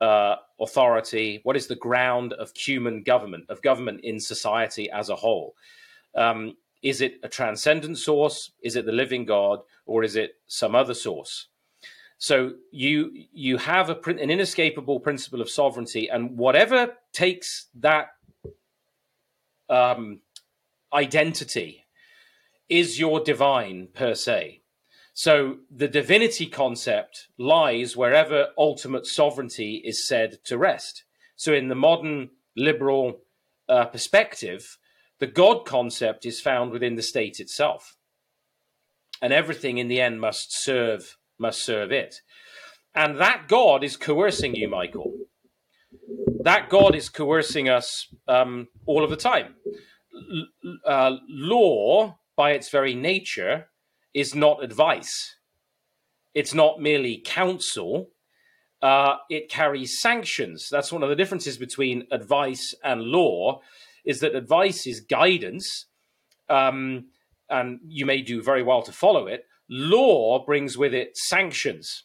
[0.00, 1.38] uh, authority?
[1.44, 5.54] What is the ground of human government, of government in society as a whole?
[6.16, 8.50] Um, is it a transcendent source?
[8.60, 11.46] Is it the living God, or is it some other source?
[12.22, 18.10] So you you have a, an inescapable principle of sovereignty, and whatever takes that
[19.68, 20.20] um,
[20.92, 21.84] identity
[22.68, 24.60] is your divine per se.
[25.14, 31.02] So the divinity concept lies wherever ultimate sovereignty is said to rest.
[31.34, 33.22] So in the modern liberal
[33.68, 34.78] uh, perspective,
[35.18, 37.96] the God concept is found within the state itself,
[39.20, 42.22] and everything in the end must serve must serve it.
[42.94, 45.12] And that God is coercing you, Michael.
[46.44, 49.54] that God is coercing us um, all of the time.
[50.14, 53.68] L- uh, law, by its very nature,
[54.14, 55.36] is not advice.
[56.34, 58.10] It's not merely counsel.
[58.82, 60.68] Uh, it carries sanctions.
[60.70, 63.60] That's one of the differences between advice and law.
[64.04, 65.86] Is that advice is guidance,
[66.48, 67.06] um,
[67.50, 69.44] and you may do very well to follow it.
[69.68, 72.04] Law brings with it sanctions,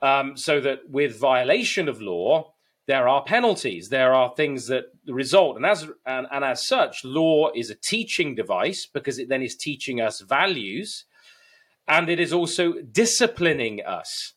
[0.00, 2.52] um, so that with violation of law,
[2.86, 3.88] there are penalties.
[3.88, 8.34] There are things that result, and as and, and as such, law is a teaching
[8.34, 11.04] device because it then is teaching us values,
[11.86, 14.34] and it is also disciplining us.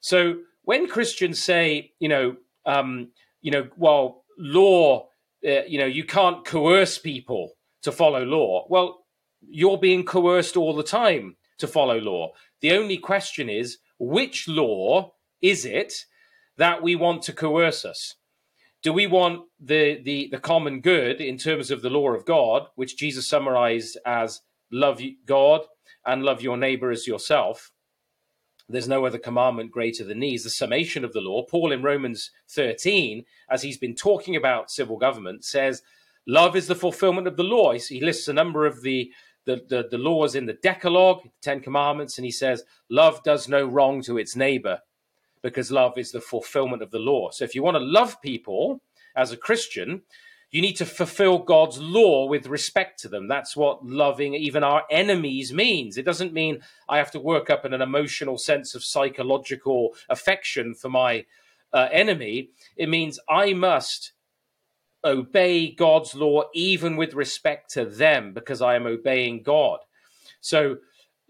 [0.00, 2.36] So when Christians say, you know,
[2.66, 3.08] um,
[3.40, 5.08] you know, well, law,
[5.46, 8.66] uh, you know, you can't coerce people to follow law.
[8.68, 9.04] Well,
[9.40, 12.32] you're being coerced all the time to follow law.
[12.60, 16.06] The only question is, which law is it
[16.56, 18.14] that we want to coerce us?
[18.82, 22.68] Do we want the, the, the common good in terms of the law of God,
[22.76, 25.62] which Jesus summarized as love God
[26.06, 27.72] and love your neighbor as yourself?
[28.68, 31.42] There's no other commandment greater than these, the summation of the law.
[31.42, 35.82] Paul in Romans 13, as he's been talking about civil government, says,
[36.26, 37.72] Love is the fulfillment of the law.
[37.72, 39.10] He lists a number of the,
[39.48, 43.48] the, the, the laws in the Decalogue, the Ten Commandments, and he says, Love does
[43.48, 44.80] no wrong to its neighbor
[45.42, 47.30] because love is the fulfillment of the law.
[47.30, 48.82] So if you want to love people
[49.16, 50.02] as a Christian,
[50.50, 53.26] you need to fulfill God's law with respect to them.
[53.26, 55.96] That's what loving even our enemies means.
[55.96, 60.90] It doesn't mean I have to work up an emotional sense of psychological affection for
[60.90, 61.24] my
[61.72, 62.50] uh, enemy.
[62.76, 64.12] It means I must
[65.08, 69.80] obey God's law even with respect to them because I am obeying God.
[70.40, 70.76] So,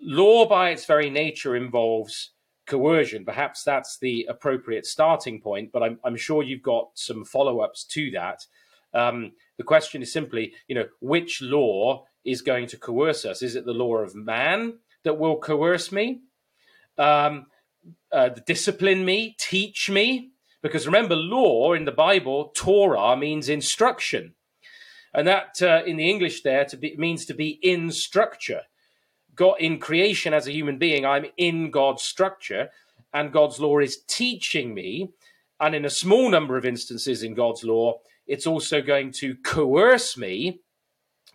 [0.00, 2.32] law by its very nature involves
[2.66, 3.24] coercion.
[3.24, 7.84] Perhaps that's the appropriate starting point, but I'm, I'm sure you've got some follow ups
[7.84, 8.44] to that.
[8.92, 13.42] Um, the question is simply, you know, which law is going to coerce us?
[13.42, 16.20] Is it the law of man that will coerce me,
[16.98, 17.46] um,
[18.12, 20.32] uh, discipline me, teach me?
[20.62, 24.34] Because remember, law in the Bible, Torah means instruction,
[25.14, 28.62] and that uh, in the English there to be means to be in structure.
[29.34, 32.70] God in creation as a human being, I'm in God's structure,
[33.14, 35.10] and God's law is teaching me.
[35.60, 40.16] And in a small number of instances in God's law, it's also going to coerce
[40.16, 40.60] me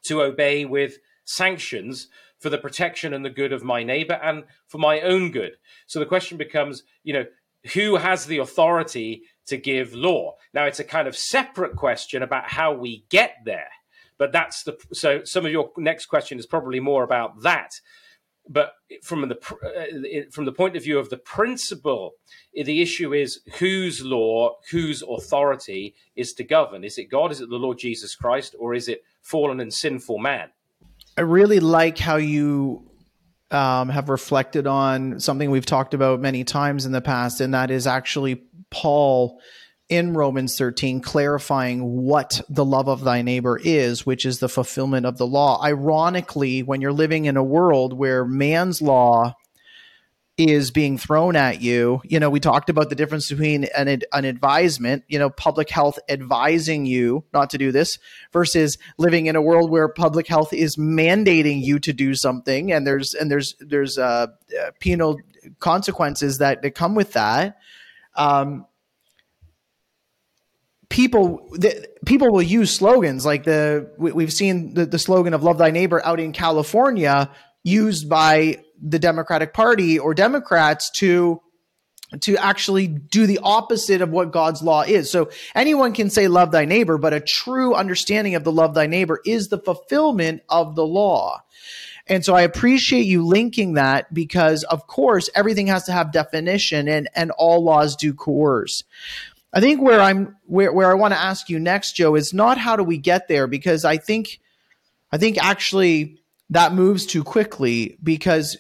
[0.06, 2.08] to obey with sanctions
[2.40, 5.54] for the protection and the good of my neighbor and for my own good.
[5.88, 7.26] So the question becomes, you know,
[7.74, 10.36] who has the authority to give law?
[10.54, 13.70] Now, it's a kind of separate question about how we get there.
[14.18, 17.80] But that's the so some of your next question is probably more about that.
[18.48, 22.12] But from the uh, from the point of view of the principle,
[22.54, 26.84] the issue is whose law, whose authority is to govern?
[26.84, 27.32] Is it God?
[27.32, 30.50] Is it the Lord Jesus Christ, or is it fallen and sinful man?
[31.18, 32.90] I really like how you
[33.54, 37.72] um, have reflected on something we've talked about many times in the past, and that
[37.72, 39.40] is actually Paul
[39.90, 45.06] in Romans 13 clarifying what the love of thy neighbor is, which is the fulfillment
[45.06, 45.62] of the law.
[45.64, 49.36] Ironically, when you're living in a world where man's law
[50.38, 54.26] is being thrown at you, you know, we talked about the difference between an, an
[54.26, 58.00] advisement, you know, public health advising you not to do this
[58.32, 62.88] versus living in a world where public health is mandating you to do something and
[62.88, 64.26] there's and there's there's uh,
[64.60, 65.20] uh penal
[65.60, 67.58] consequences that, that come with that.
[68.16, 68.66] Um,
[70.90, 75.42] people the, people will use slogans like the we, have seen the, the slogan of
[75.42, 77.32] love thy neighbor out in california
[77.64, 81.42] used by the democratic party or democrats to
[82.22, 85.10] to actually do the opposite of what God's law is.
[85.10, 88.86] So anyone can say love thy neighbor, but a true understanding of the love thy
[88.86, 91.42] neighbor is the fulfillment of the law.
[92.08, 96.88] And so I appreciate you linking that because of course everything has to have definition
[96.88, 98.84] and and all laws do coerce.
[99.54, 102.58] I think where I'm where where I want to ask you next, Joe, is not
[102.58, 104.40] how do we get there because I think
[105.12, 106.20] I think actually
[106.50, 108.58] that moves too quickly because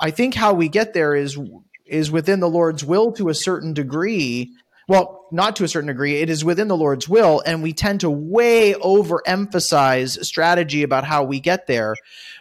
[0.00, 1.38] I think how we get there is
[1.86, 4.52] is within the Lord's will to a certain degree.
[4.86, 8.00] Well, not to a certain degree, it is within the Lord's will, and we tend
[8.00, 11.96] to way overemphasize strategy about how we get there,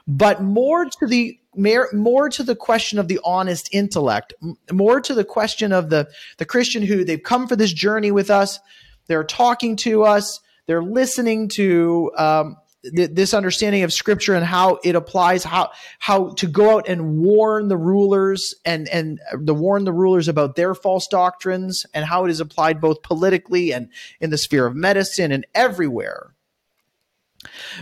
[0.08, 4.34] but more to the more to the question of the honest intellect,
[4.72, 8.30] more to the question of the the Christian who they've come for this journey with
[8.30, 8.60] us,
[9.08, 14.80] they're talking to us, they're listening to um, th- this understanding of scripture and how
[14.84, 19.86] it applies how how to go out and warn the rulers and and the warn
[19.86, 24.30] the rulers about their false doctrines and how it is applied both politically and in
[24.30, 26.34] the sphere of medicine and everywhere.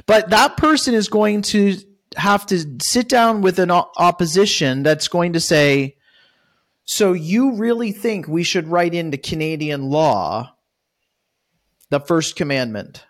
[0.06, 1.78] But that person is going to
[2.18, 5.96] have to sit down with an opposition that's going to say
[6.84, 10.56] so you really think we should write into Canadian law
[11.90, 13.06] the first commandment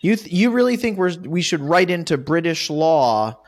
[0.00, 3.40] you th- you really think we're we should write into British law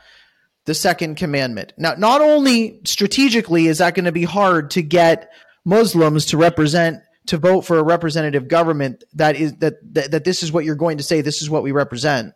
[0.65, 1.73] the second commandment?
[1.77, 5.31] Now, not only strategically is that going to be hard to get
[5.65, 10.43] Muslims to represent to vote for a representative government that is that, that that this
[10.43, 11.21] is what you're going to say.
[11.21, 12.33] This is what we represent.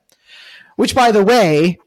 [0.76, 1.80] Which, by the way,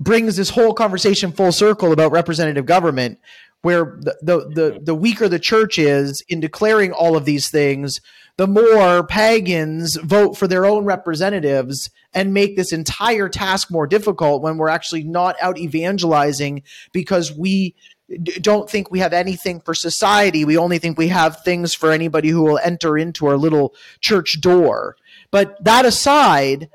[0.00, 3.18] brings this whole conversation full circle about representative government,
[3.62, 8.00] where the, the the the weaker the church is in declaring all of these things,
[8.36, 14.42] the more pagans vote for their own representatives and make this entire task more difficult
[14.42, 16.62] when we're actually not out evangelizing
[16.92, 17.74] because we
[18.40, 20.44] don't think we have anything for society.
[20.44, 24.40] We only think we have things for anybody who will enter into our little church
[24.40, 24.96] door.
[25.30, 26.68] But that aside,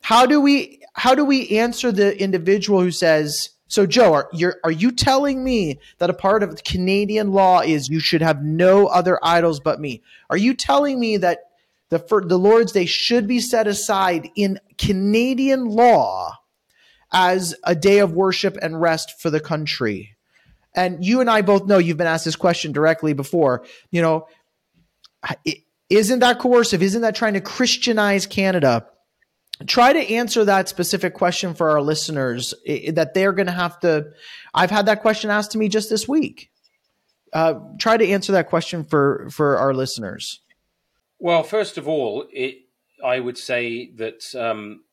[0.00, 4.52] how do we how do we answer the individual who says, so, Joe, are you
[4.62, 8.86] are you telling me that a part of Canadian law is you should have no
[8.86, 10.02] other idols but me?
[10.30, 11.40] Are you telling me that
[11.88, 16.38] the for the Lord's Day should be set aside in Canadian law
[17.12, 20.16] as a day of worship and rest for the country?
[20.74, 23.64] And you and I both know you've been asked this question directly before.
[23.90, 24.28] You know,
[25.90, 26.82] isn't that coercive?
[26.82, 28.86] Isn't that trying to Christianize Canada?
[29.66, 32.52] Try to answer that specific question for our listeners
[32.92, 34.12] that they're going to have to
[34.54, 36.50] i've had that question asked to me just this week.
[37.32, 40.40] Uh, try to answer that question for for our listeners.
[41.18, 42.58] Well first of all it,
[43.04, 44.84] i would say that um,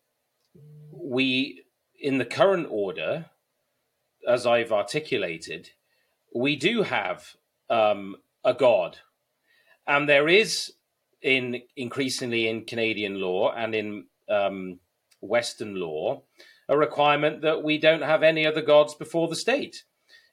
[0.91, 1.63] we
[1.99, 3.25] in the current order
[4.27, 5.69] as i've articulated
[6.33, 7.35] we do have
[7.69, 8.99] um, a god.
[9.85, 10.73] And there is
[11.21, 14.79] in increasingly in canadian law and in um,
[15.21, 16.23] Western law
[16.69, 19.83] a requirement that we don't have any other gods before the state.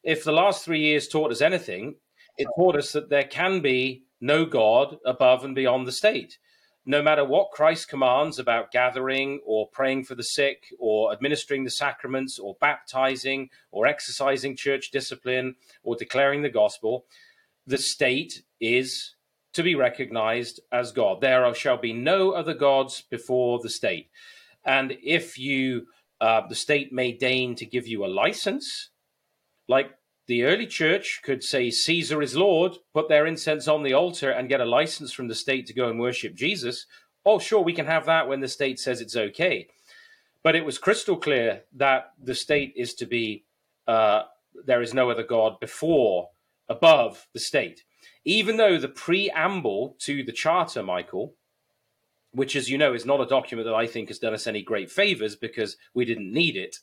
[0.02, 1.96] If the last three years taught us anything,
[2.38, 6.38] it taught us that there can be no God above and beyond the state.
[6.86, 11.70] No matter what Christ commands about gathering or praying for the sick or administering the
[11.70, 17.04] sacraments or baptizing or exercising church discipline or declaring the gospel,
[17.66, 19.14] the state is
[19.52, 21.20] to be recognized as God.
[21.20, 24.10] There shall be no other gods before the state.
[24.64, 25.86] And if you,
[26.20, 28.90] uh, the state may deign to give you a license,
[29.68, 29.92] like
[30.26, 34.48] the early church could say Caesar is Lord, put their incense on the altar, and
[34.48, 36.86] get a license from the state to go and worship Jesus.
[37.26, 39.68] Oh, sure, we can have that when the state says it's okay.
[40.42, 43.44] But it was crystal clear that the state is to be,
[43.86, 44.22] uh,
[44.64, 46.30] there is no other God before,
[46.68, 47.82] above the state
[48.24, 51.34] even though the preamble to the charter, Michael,
[52.32, 54.62] which, as you know, is not a document that I think has done us any
[54.62, 56.76] great favors because we didn't need it.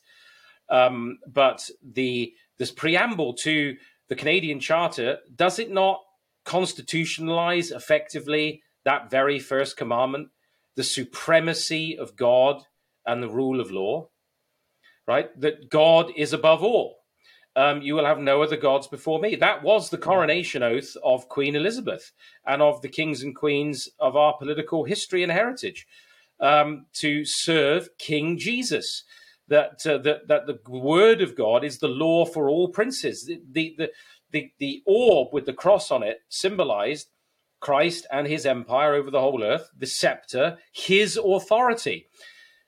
[0.68, 3.76] Um, but the this preamble to
[4.08, 6.00] the Canadian Charter does it not
[6.44, 10.28] constitutionalize effectively that very first commandment,
[10.76, 12.62] the supremacy of God
[13.06, 14.08] and the rule of law,
[15.06, 15.28] right?
[15.40, 16.97] That God is above all
[17.58, 19.34] um, you will have no other gods before me.
[19.34, 22.12] That was the coronation oath of Queen Elizabeth
[22.46, 25.84] and of the kings and queens of our political history and heritage
[26.38, 29.02] um, to serve King Jesus.
[29.48, 33.24] That, uh, that that the word of God is the law for all princes.
[33.24, 33.90] The, the the
[34.30, 37.08] the the orb with the cross on it symbolized
[37.58, 42.06] Christ and his empire over the whole earth, the scepter, his authority.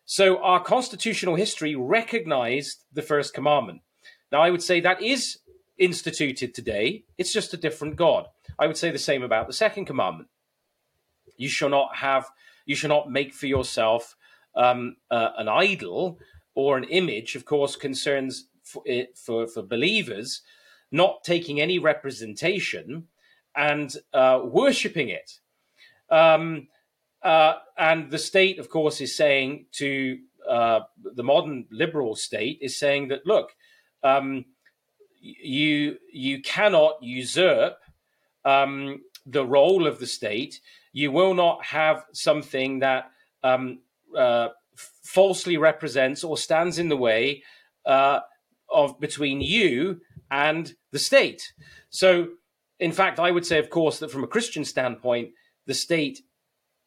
[0.04, 3.82] So our constitutional history recognized the first commandment.
[4.32, 5.38] Now, I would say that is
[5.78, 7.04] instituted today.
[7.18, 8.26] It's just a different God.
[8.58, 10.28] I would say the same about the second commandment.
[11.36, 12.28] You shall not have,
[12.66, 14.16] you shall not make for yourself
[14.54, 16.18] um, uh, an idol
[16.54, 17.34] or an image.
[17.34, 18.82] Of course, concerns for,
[19.14, 20.42] for, for believers
[20.92, 23.06] not taking any representation
[23.56, 25.38] and uh, worshipping it.
[26.10, 26.68] Um,
[27.22, 30.18] uh, and the state, of course, is saying to
[30.48, 33.52] uh, the modern liberal state is saying that look,
[34.02, 34.44] um,
[35.20, 37.76] you you cannot usurp
[38.44, 40.60] um, the role of the state.
[40.92, 43.10] You will not have something that
[43.42, 43.80] um,
[44.16, 47.42] uh, falsely represents or stands in the way
[47.86, 48.20] uh,
[48.68, 51.52] of between you and the state.
[51.90, 52.28] So,
[52.78, 55.30] in fact, I would say, of course, that from a Christian standpoint,
[55.66, 56.22] the state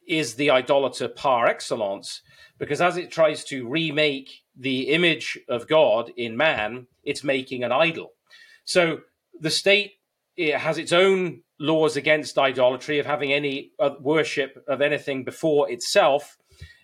[0.07, 2.21] is the idolater par excellence
[2.57, 7.71] because as it tries to remake the image of God in man, it's making an
[7.71, 8.11] idol.
[8.65, 9.01] So
[9.39, 9.93] the state
[10.35, 15.69] it has its own laws against idolatry of having any uh, worship of anything before
[15.71, 16.37] itself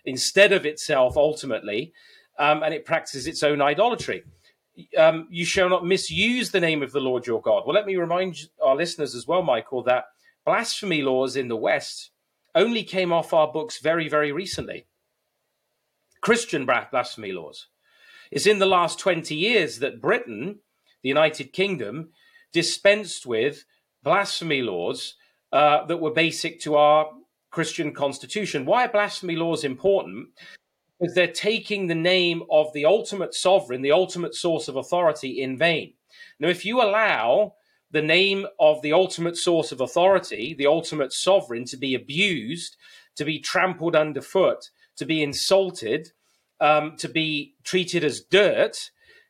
[0.04, 1.92] instead of itself ultimately,
[2.38, 4.22] um, and it practices its own idolatry.
[4.96, 7.64] Um, you shall not misuse the name of the Lord your God.
[7.66, 10.04] Well, let me remind our listeners as well, Michael, that
[10.46, 12.10] blasphemy laws in the West
[12.54, 14.86] only came off our books very, very recently.
[16.20, 17.68] Christian blasphemy laws.
[18.30, 20.60] It's in the last 20 years that Britain,
[21.02, 22.10] the United Kingdom,
[22.52, 23.64] dispensed with
[24.02, 25.14] blasphemy laws
[25.52, 27.10] uh, that were basic to our
[27.50, 28.64] Christian constitution.
[28.64, 30.28] Why are blasphemy laws important?
[30.98, 35.58] Because they're taking the name of the ultimate sovereign, the ultimate source of authority, in
[35.58, 35.94] vain.
[36.38, 37.54] Now, if you allow
[37.90, 42.76] the name of the ultimate source of authority, the ultimate sovereign, to be abused,
[43.16, 46.12] to be trampled underfoot, to be insulted,
[46.60, 48.76] um, to be treated as dirt,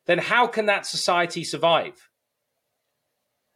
[0.06, 2.10] then how can that society survive?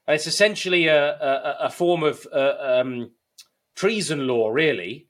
[0.06, 3.10] it's essentially a, a, a form of uh, um,
[3.74, 5.08] treason law, really.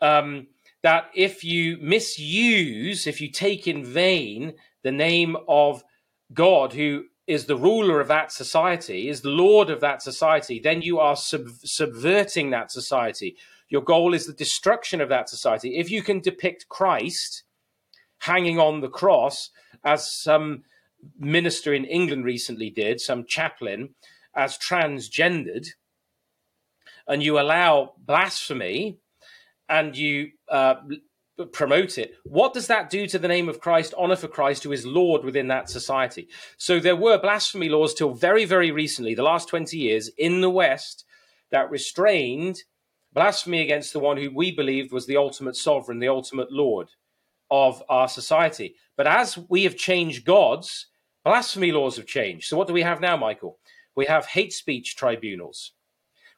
[0.00, 0.48] Um,
[0.82, 5.84] that if you misuse, if you take in vain the name of
[6.32, 10.82] God, who is the ruler of that society, is the lord of that society, then
[10.82, 13.36] you are sub- subverting that society.
[13.70, 15.78] Your goal is the destruction of that society.
[15.78, 17.44] If you can depict Christ
[18.18, 19.50] hanging on the cross,
[19.84, 20.64] as some
[21.18, 23.94] minister in England recently did, some chaplain,
[24.34, 25.68] as transgendered,
[27.06, 28.98] and you allow blasphemy
[29.68, 30.74] and you uh,
[31.52, 34.72] promote it, what does that do to the name of Christ, honor for Christ, who
[34.72, 36.28] is Lord within that society?
[36.56, 40.50] So there were blasphemy laws till very, very recently, the last 20 years, in the
[40.50, 41.04] West
[41.50, 42.64] that restrained
[43.12, 46.88] blasphemy against the one who we believed was the ultimate sovereign, the ultimate Lord
[47.50, 48.76] of our society.
[48.96, 50.86] But as we have changed gods,
[51.24, 52.46] blasphemy laws have changed.
[52.46, 53.58] So what do we have now, Michael?
[53.96, 55.72] We have hate speech tribunals.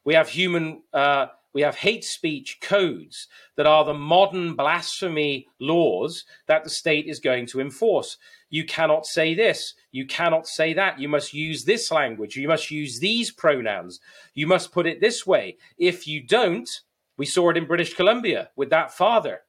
[0.03, 0.83] We have human.
[0.91, 7.05] Uh, we have hate speech codes that are the modern blasphemy laws that the state
[7.07, 8.17] is going to enforce.
[8.49, 9.73] You cannot say this.
[9.91, 10.99] You cannot say that.
[10.99, 12.35] You must use this language.
[12.35, 13.99] You must use these pronouns.
[14.33, 15.57] You must put it this way.
[15.77, 16.69] If you don't,
[17.17, 19.41] we saw it in British Columbia with that father.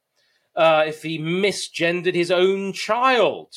[0.55, 3.55] Uh, if he misgendered his own child,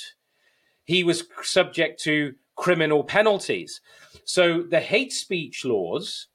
[0.84, 3.82] he was subject to criminal penalties.
[4.26, 6.28] So the hate speech laws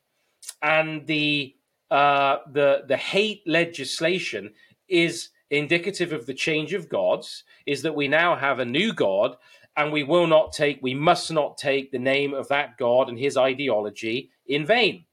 [0.63, 1.55] and the
[1.93, 4.55] uh, the the hate legislation
[4.89, 7.45] is indicative of the change of gods.
[7.67, 9.37] Is that we now have a new god,
[9.77, 13.19] and we will not take, we must not take the name of that god and
[13.19, 15.05] his ideology in vain.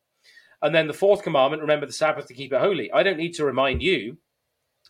[0.62, 2.90] And then the fourth commandment: remember the Sabbath to keep it holy.
[2.94, 4.18] I don't need to remind you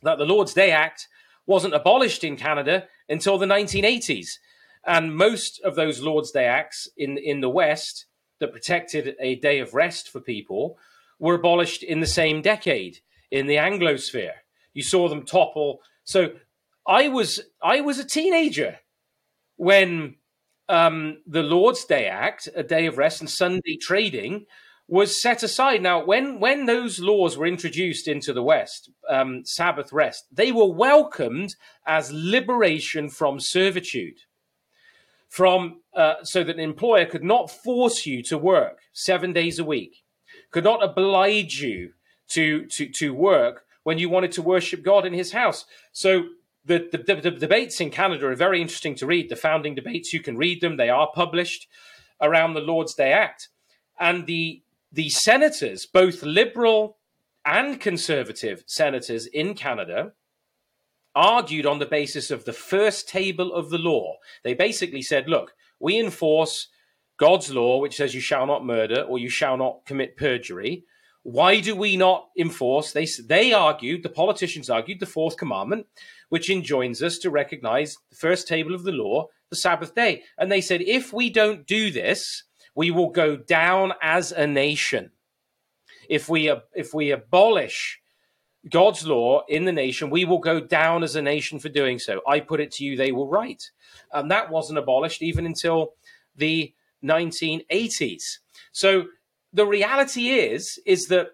[0.03, 1.07] that the Lord's Day Act
[1.47, 4.37] wasn't abolished in Canada until the 1980s.
[4.85, 8.05] And most of those Lord's Day acts in, in the West
[8.39, 10.77] that protected a day of rest for people
[11.19, 12.99] were abolished in the same decade
[13.29, 14.33] in the Anglosphere.
[14.73, 15.79] You saw them topple.
[16.03, 16.31] So
[16.87, 18.79] I was I was a teenager
[19.57, 20.15] when
[20.67, 24.45] um, the Lord's Day Act, a day of rest and Sunday trading,
[24.87, 25.81] was set aside.
[25.81, 30.71] Now, when when those laws were introduced into the West, um, Sabbath rest, they were
[30.71, 31.55] welcomed
[31.85, 34.19] as liberation from servitude
[35.29, 39.63] from uh, so that an employer could not force you to work seven days a
[39.63, 40.03] week,
[40.51, 41.93] could not oblige you
[42.29, 45.65] to to to work when you wanted to worship God in His house.
[45.91, 46.25] So
[46.65, 49.29] the, the, the, debates in Canada are very interesting to read.
[49.29, 51.67] The founding debates, you can read them; they are published
[52.21, 53.49] around the Lord's Day Act,
[53.99, 56.97] and the the senators, both liberal
[57.45, 60.13] and conservative senators in Canada,
[61.15, 64.17] argued on the basis of the first table of the law.
[64.43, 66.67] They basically said, look, we enforce
[67.19, 70.85] God's law, which says you shall not murder or you shall not commit perjury.
[71.23, 72.93] Why do we not enforce?
[72.93, 75.85] They, they argued, the politicians argued, the fourth commandment,
[76.29, 80.23] which enjoins us to recognize the first table of the law, the Sabbath day.
[80.37, 82.43] And they said, if we don't do this,
[82.73, 85.11] we will go down as a nation.
[86.07, 87.99] If we, if we abolish
[88.69, 92.21] God's law in the nation, we will go down as a nation for doing so.
[92.25, 93.61] I put it to you, they were right.
[94.13, 95.95] And that wasn't abolished even until
[96.35, 96.73] the
[97.03, 98.39] 1980s.
[98.71, 99.05] So
[99.53, 101.27] the reality is, is that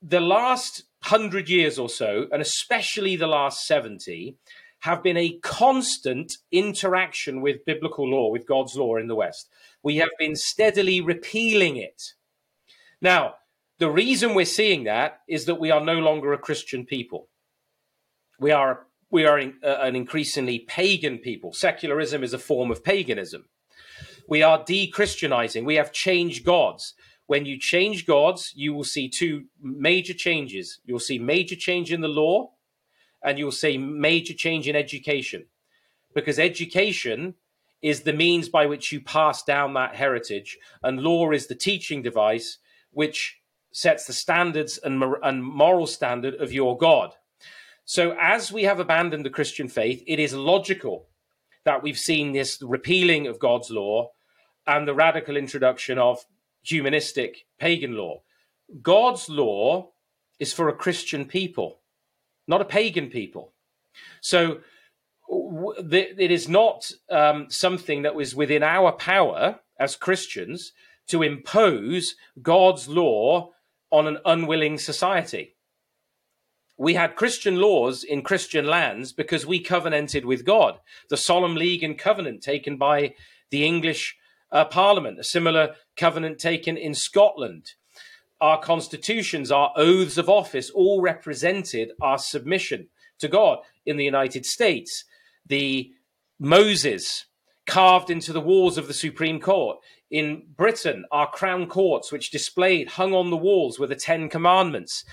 [0.00, 4.36] the last hundred years or so, and especially the last 70,
[4.80, 9.48] have been a constant interaction with biblical law, with God's law in the West.
[9.82, 12.14] We have been steadily repealing it.
[13.00, 13.36] Now,
[13.82, 17.28] The reason we're seeing that is that we are no longer a Christian people.
[18.38, 21.52] We are we are in, uh, an increasingly pagan people.
[21.52, 23.46] Secularism is a form of paganism.
[24.32, 25.66] We are de-Christianizing.
[25.66, 26.94] We have changed gods.
[27.26, 30.80] When you change gods, you will see two major changes.
[30.86, 32.52] You'll see major change in the law,
[33.22, 35.48] and you'll see major change in education,
[36.14, 37.34] because education
[37.82, 42.00] is the means by which you pass down that heritage, and law is the teaching
[42.00, 42.56] device
[42.90, 43.36] which
[43.70, 47.12] sets the standards and, and moral standard of your God.
[47.84, 51.08] So, as we have abandoned the Christian faith, it is logical
[51.66, 54.12] that we've seen this repealing of God's law
[54.66, 56.24] and the radical introduction of
[56.62, 58.22] humanistic pagan law.
[58.80, 59.90] God's law
[60.38, 61.80] is for a Christian people,
[62.46, 63.52] not a pagan people.
[64.20, 64.60] So,
[65.28, 70.72] it is not um, something that was within our power as Christians
[71.08, 73.52] to impose God's law
[73.90, 75.56] on an unwilling society.
[76.76, 80.80] We had Christian laws in Christian lands because we covenanted with God.
[81.10, 83.14] The Solemn League and Covenant taken by
[83.50, 84.16] the English
[84.52, 87.72] uh, Parliament, a similar covenant taken in Scotland.
[88.40, 92.88] Our constitutions, our oaths of office, all represented our submission
[93.20, 95.04] to God in the United States.
[95.46, 95.92] The
[96.38, 97.26] Moses
[97.66, 99.78] carved into the walls of the Supreme Court.
[100.10, 105.04] In Britain, our crown courts, which displayed, hung on the walls, were the Ten Commandments.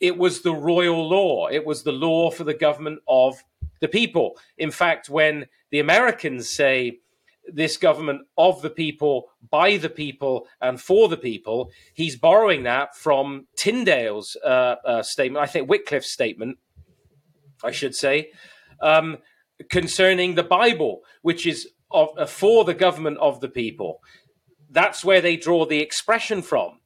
[0.00, 1.46] It was the royal law.
[1.48, 3.44] It was the law for the government of
[3.80, 4.36] the people.
[4.56, 7.00] In fact, when the Americans say
[7.46, 12.96] this government of the people, by the people, and for the people, he's borrowing that
[12.96, 16.58] from Tyndale's uh, uh, statement, I think Wycliffe's statement,
[17.64, 18.30] I should say,
[18.80, 19.18] um,
[19.70, 24.00] concerning the Bible, which is of, uh, for the government of the people.
[24.70, 26.80] That's where they draw the expression from.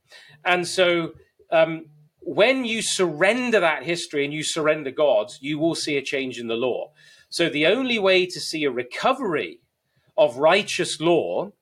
[0.45, 1.13] And so
[1.51, 1.87] um,
[2.21, 6.49] when you surrender that history and you surrender God's, you will see a change in
[6.49, 6.91] the law.
[7.29, 9.61] So the only way to see a recovery
[10.17, 11.53] of righteous law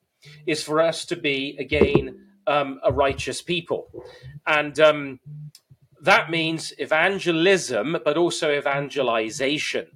[0.47, 3.89] is for us to be again um, a righteous people,
[4.47, 5.21] and um,
[6.01, 9.87] that means evangelism, but also evangelization.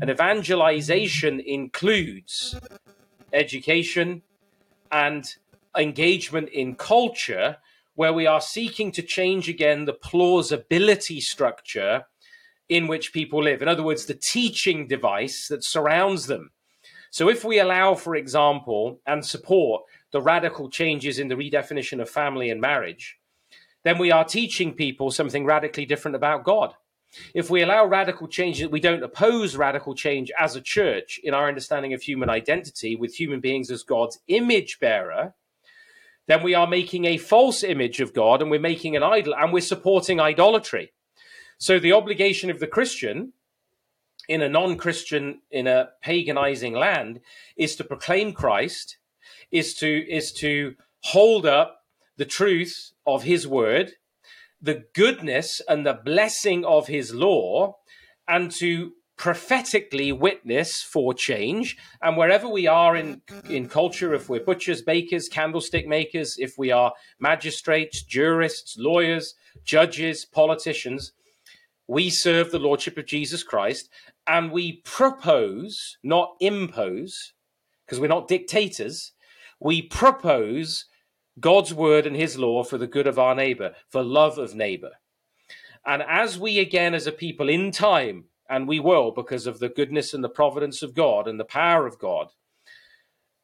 [0.00, 2.58] And evangelization includes
[3.32, 4.22] education
[4.92, 5.24] and
[5.76, 7.56] engagement in culture
[7.94, 12.06] where we are seeking to change again the plausibility structure
[12.68, 13.62] in which people live.
[13.62, 16.50] In other words, the teaching device that surrounds them.
[17.14, 22.10] So, if we allow, for example, and support the radical changes in the redefinition of
[22.10, 23.20] family and marriage,
[23.84, 26.74] then we are teaching people something radically different about God.
[27.32, 31.46] If we allow radical change, we don't oppose radical change as a church in our
[31.46, 35.34] understanding of human identity with human beings as God's image bearer,
[36.26, 39.52] then we are making a false image of God and we're making an idol and
[39.52, 40.92] we're supporting idolatry.
[41.58, 43.34] So the obligation of the Christian
[44.28, 47.20] in a non Christian, in a paganizing land,
[47.56, 48.98] is to proclaim Christ,
[49.50, 51.82] is to, is to hold up
[52.16, 53.92] the truth of his word,
[54.60, 57.76] the goodness and the blessing of his law,
[58.26, 61.76] and to prophetically witness for change.
[62.02, 66.72] And wherever we are in, in culture, if we're butchers, bakers, candlestick makers, if we
[66.72, 71.12] are magistrates, jurists, lawyers, judges, politicians,
[71.86, 73.90] we serve the Lordship of Jesus Christ
[74.26, 77.34] and we propose, not impose,
[77.84, 79.12] because we're not dictators,
[79.60, 80.86] we propose
[81.38, 84.92] God's word and his law for the good of our neighbor, for love of neighbor.
[85.86, 89.68] And as we again, as a people in time, and we will because of the
[89.68, 92.28] goodness and the providence of God and the power of God.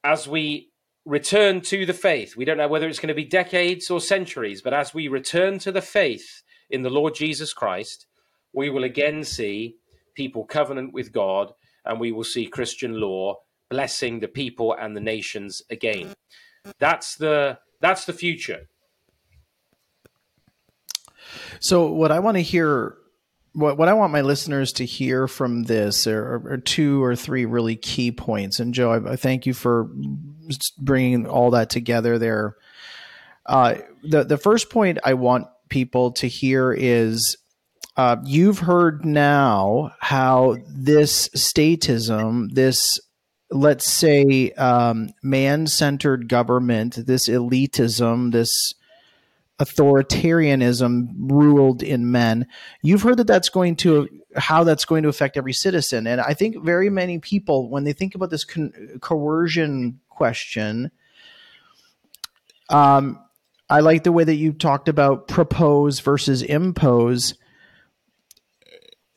[0.05, 0.71] As we
[1.05, 4.63] return to the faith, we don't know whether it's going to be decades or centuries,
[4.63, 8.07] but as we return to the faith in the Lord Jesus Christ,
[8.53, 9.77] we will again see
[10.15, 11.53] people covenant with God
[11.85, 13.37] and we will see Christian law
[13.69, 16.13] blessing the people and the nations again.
[16.79, 18.69] That's the that's the future.
[21.61, 22.97] So what I want to hear
[23.53, 27.45] what what I want my listeners to hear from this are, are two or three
[27.45, 28.61] really key points.
[28.61, 29.91] And Joe, I, I thank you for
[30.79, 32.57] bringing all that together there.
[33.47, 37.37] Uh, the the first point I want people to hear is
[38.01, 42.99] uh, you've heard now how this statism, this
[43.51, 48.73] let's say um, man centered government, this elitism, this
[49.59, 52.47] authoritarianism ruled in men.
[52.81, 56.33] You've heard that that's going to how that's going to affect every citizen, and I
[56.33, 58.73] think very many people, when they think about this con-
[59.03, 60.91] coercion question,
[62.71, 63.23] um,
[63.69, 67.35] I like the way that you talked about propose versus impose.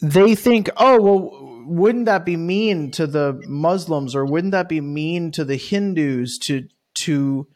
[0.03, 4.81] They think, oh, well, wouldn't that be mean to the Muslims or wouldn't that be
[4.81, 7.47] mean to the Hindus to to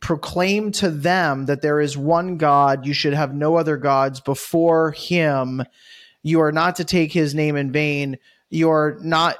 [0.00, 4.92] proclaim to them that there is one God, you should have no other gods before
[4.92, 5.64] him.
[6.22, 8.18] You are not to take his name in vain.
[8.48, 9.36] You're not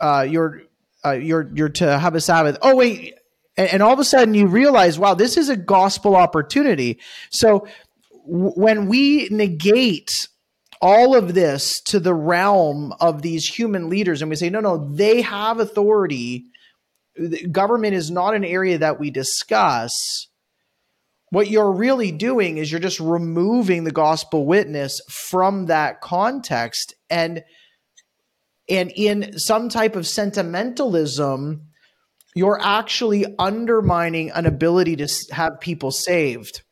[0.00, 0.62] uh, you're
[1.04, 2.58] uh, you're you're to have a Sabbath.
[2.60, 3.14] Oh wait,
[3.56, 7.00] and, and all of a sudden you realize, wow, this is a gospel opportunity.
[7.30, 7.66] So
[8.26, 10.28] w- when we negate
[10.80, 14.88] all of this to the realm of these human leaders and we say, no, no,
[14.92, 16.44] they have authority.
[17.50, 19.92] Government is not an area that we discuss.
[21.30, 27.42] What you're really doing is you're just removing the gospel witness from that context and
[28.70, 31.68] and in some type of sentimentalism
[32.34, 36.62] you're actually undermining an ability to have people saved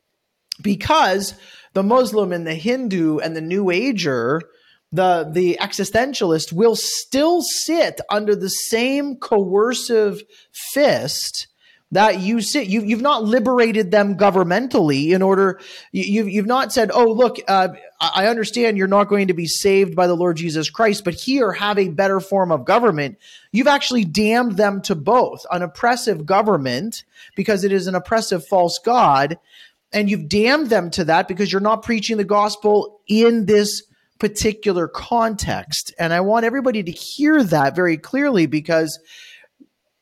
[0.61, 1.33] because
[1.77, 4.41] the Muslim and the Hindu and the New Ager,
[4.91, 11.45] the, the existentialist, will still sit under the same coercive fist
[11.91, 15.59] that you sit you, you've not liberated them governmentally in order
[15.91, 17.69] you, have you've not said oh look uh,
[18.01, 21.53] i understand you're not going to be saved by the lord jesus christ but here
[21.53, 23.17] have a better form of government.
[23.53, 27.05] You've actually damned them to both an oppressive government
[27.37, 29.39] because it is an oppressive false god
[29.93, 33.83] and you've damned them to that because you're not preaching the gospel in this
[34.19, 38.99] particular context and i want everybody to hear that very clearly because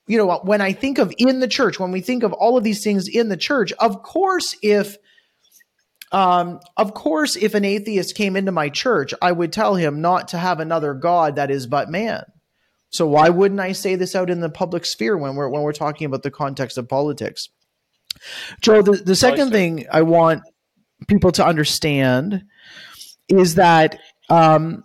[0.07, 2.63] you know, when I think of in the church, when we think of all of
[2.63, 4.97] these things in the church, of course, if
[6.11, 10.29] um, of course, if an atheist came into my church, I would tell him not
[10.29, 12.23] to have another God that is but man.
[12.89, 15.73] So why wouldn't I say this out in the public sphere when we're when we're
[15.73, 17.49] talking about the context of politics?
[18.61, 20.43] Joe, the, the second thing I want
[21.07, 22.43] people to understand
[23.27, 24.83] is that um,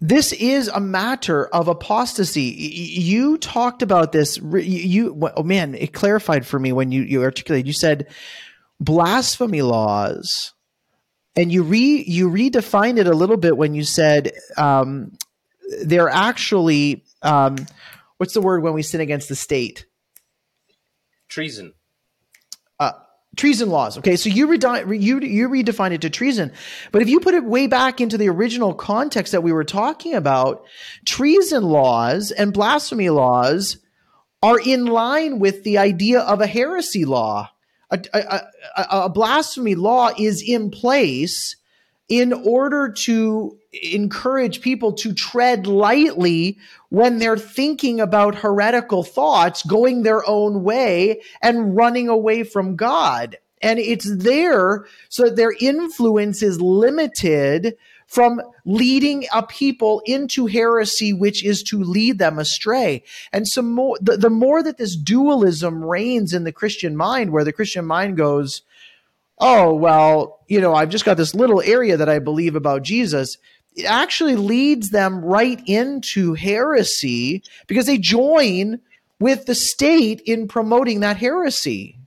[0.00, 2.42] this is a matter of apostasy.
[2.42, 4.38] You talked about this.
[4.38, 7.66] You, oh man, it clarified for me when you you articulated.
[7.66, 8.08] You said
[8.80, 10.52] blasphemy laws,
[11.36, 15.16] and you re you redefined it a little bit when you said um,
[15.82, 17.56] they're actually um,
[18.18, 19.86] what's the word when we sin against the state?
[21.34, 21.74] Treason
[22.78, 22.92] uh,
[23.36, 23.98] treason laws.
[23.98, 26.52] Okay, so you, you you redefine it to treason,
[26.92, 30.14] but if you put it way back into the original context that we were talking
[30.14, 30.64] about,
[31.04, 33.78] treason laws and blasphemy laws
[34.44, 37.50] are in line with the idea of a heresy law.
[37.90, 38.18] A, a,
[38.76, 41.56] a, a blasphemy law is in place
[42.08, 46.58] in order to encourage people to tread lightly
[46.90, 53.38] when they're thinking about heretical thoughts, going their own way and running away from God.
[53.62, 57.76] And it's there so that their influence is limited
[58.06, 63.02] from leading a people into heresy, which is to lead them astray.
[63.32, 67.44] And so more, the, the more that this dualism reigns in the Christian mind, where
[67.44, 68.62] the Christian mind goes,
[69.38, 73.36] oh, well, you know, I've just got this little area that I believe about Jesus.
[73.76, 78.80] It actually leads them right into heresy because they join
[79.18, 81.98] with the state in promoting that heresy.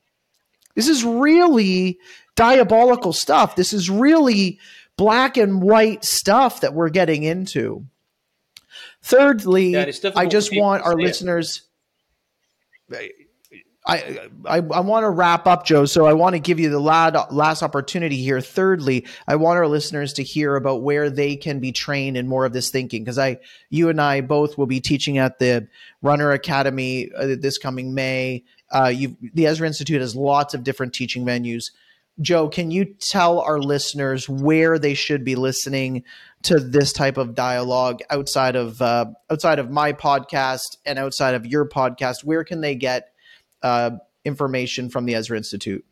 [0.76, 1.98] This is really
[2.36, 3.56] diabolical stuff.
[3.56, 4.60] This is really
[4.95, 7.86] black and white stuff that we're getting into.
[9.02, 11.64] Thirdly, yeah, I just want our listeners.
[13.88, 15.86] I, I, I want to wrap up, Joe.
[15.86, 18.42] So I want to give you the last, opportunity here.
[18.42, 22.46] Thirdly, I want our listeners to hear about where they can be trained in more
[22.46, 23.40] of this thinking because I,
[23.70, 25.68] you and I both will be teaching at the
[26.02, 28.44] Runner Academy uh, this coming May.
[28.70, 28.92] Uh,
[29.34, 31.72] the Ezra Institute has lots of different teaching venues.
[32.20, 36.04] Joe, can you tell our listeners where they should be listening
[36.44, 41.46] to this type of dialogue outside of uh, outside of my podcast and outside of
[41.46, 42.24] your podcast?
[42.24, 43.14] Where can they get
[43.68, 43.91] uh,
[44.23, 45.85] information from the Ezra Institute.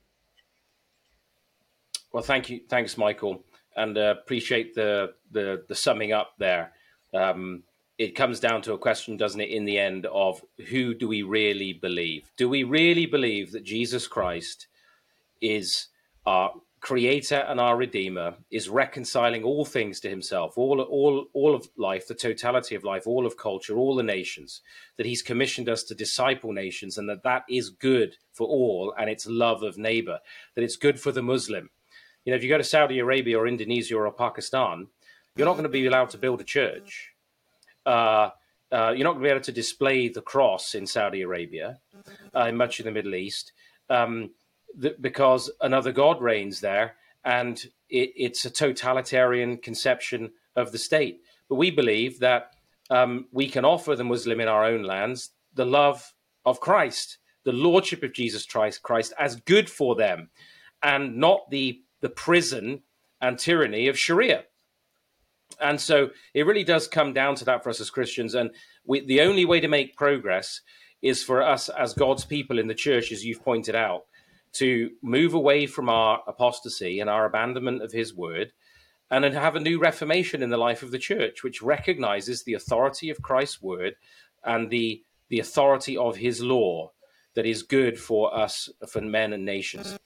[2.13, 3.43] Well, thank you, thanks, Michael,
[3.75, 6.71] and uh, appreciate the, the the summing up there.
[7.13, 7.63] Um,
[7.97, 11.21] it comes down to a question, doesn't it, in the end, of who do we
[11.23, 12.31] really believe?
[12.37, 14.67] Do we really believe that Jesus Christ
[15.41, 15.87] is
[16.25, 16.53] our
[16.85, 22.07] creator and our redeemer is reconciling all things to himself all all all of life
[22.07, 24.61] the totality of life all of culture all the nations
[24.97, 29.09] that he's commissioned us to disciple nations and that that is good for all and
[29.09, 30.19] it's love of neighbor
[30.53, 31.71] that it's good for the muslim.
[32.23, 34.85] You know if you go to saudi arabia or indonesia or pakistan
[35.35, 37.11] you're not going to be allowed to build a church.
[37.85, 38.29] Uh,
[38.71, 41.79] uh, you're not going to be able to display the cross in Saudi Arabia,
[42.35, 43.51] uh, in much of the Middle East.
[43.89, 44.31] Um,
[44.99, 47.57] because another god reigns there, and
[47.89, 51.21] it, it's a totalitarian conception of the state.
[51.49, 52.51] But we believe that
[52.89, 56.13] um, we can offer the Muslim in our own lands the love
[56.45, 60.29] of Christ, the lordship of Jesus Christ, Christ as good for them,
[60.83, 62.83] and not the the prison
[63.21, 64.43] and tyranny of Sharia.
[65.59, 68.35] And so it really does come down to that for us as Christians.
[68.35, 68.51] And
[68.85, 70.61] we, the only way to make progress
[71.01, 74.05] is for us as God's people in the church, as you've pointed out,
[74.55, 78.51] to move away from our apostasy and our abandonment of his word
[79.11, 82.53] and then have a new reformation in the life of the church, which recognizes the
[82.53, 83.95] authority of Christ's word
[84.43, 86.91] and the, the authority of his law
[87.35, 89.97] that is good for us, for men and nations.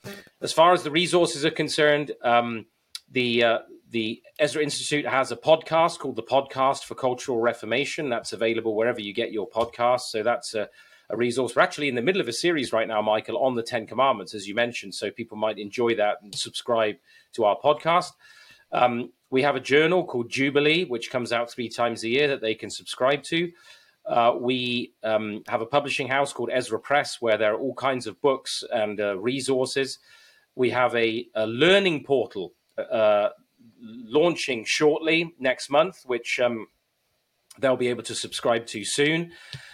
[0.41, 2.65] As far as the resources are concerned, um,
[3.11, 3.59] the uh,
[3.89, 8.09] the Ezra Institute has a podcast called the Podcast for Cultural Reformation.
[8.09, 10.11] That's available wherever you get your podcasts.
[10.11, 10.69] So that's a,
[11.09, 11.55] a, resource.
[11.55, 14.33] We're actually in the middle of a series right now, Michael, on the Ten Commandments,
[14.33, 14.95] as you mentioned.
[14.95, 16.95] So people might enjoy that and subscribe
[17.33, 18.11] to our podcast.
[18.71, 22.41] Um, we have a journal called Jubilee, which comes out three times a year that
[22.41, 23.51] they can subscribe to.
[24.05, 28.07] Uh, we um, have a publishing house called Ezra Press, where there are all kinds
[28.07, 29.99] of books and uh, resources.
[30.55, 33.29] We have a, a learning portal uh,
[33.81, 36.67] launching shortly next month, which um,
[37.59, 39.31] they'll be able to subscribe to soon.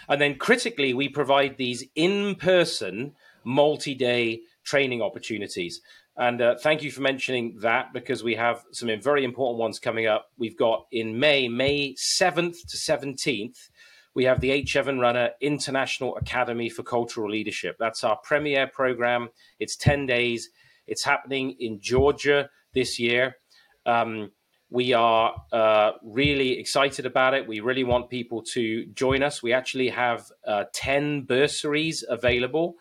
[0.08, 3.14] And then critically, we provide these in person,
[3.44, 5.80] multi day training opportunities.
[6.16, 10.06] And uh, thank you for mentioning that because we have some very important ones coming
[10.06, 10.30] up.
[10.38, 13.68] We've got in May, May 7th to 17th,
[14.16, 14.76] we have the H.
[14.76, 17.76] Evan Runner International Academy for Cultural Leadership.
[17.78, 19.28] That's our premier program.
[19.58, 20.48] It's 10 days.
[20.86, 23.36] It's happening in Georgia this year.
[23.84, 24.30] Um,
[24.76, 27.48] we are uh, really excited about it.
[27.48, 29.42] We really want people to join us.
[29.42, 32.74] We actually have uh, 10 bursaries available.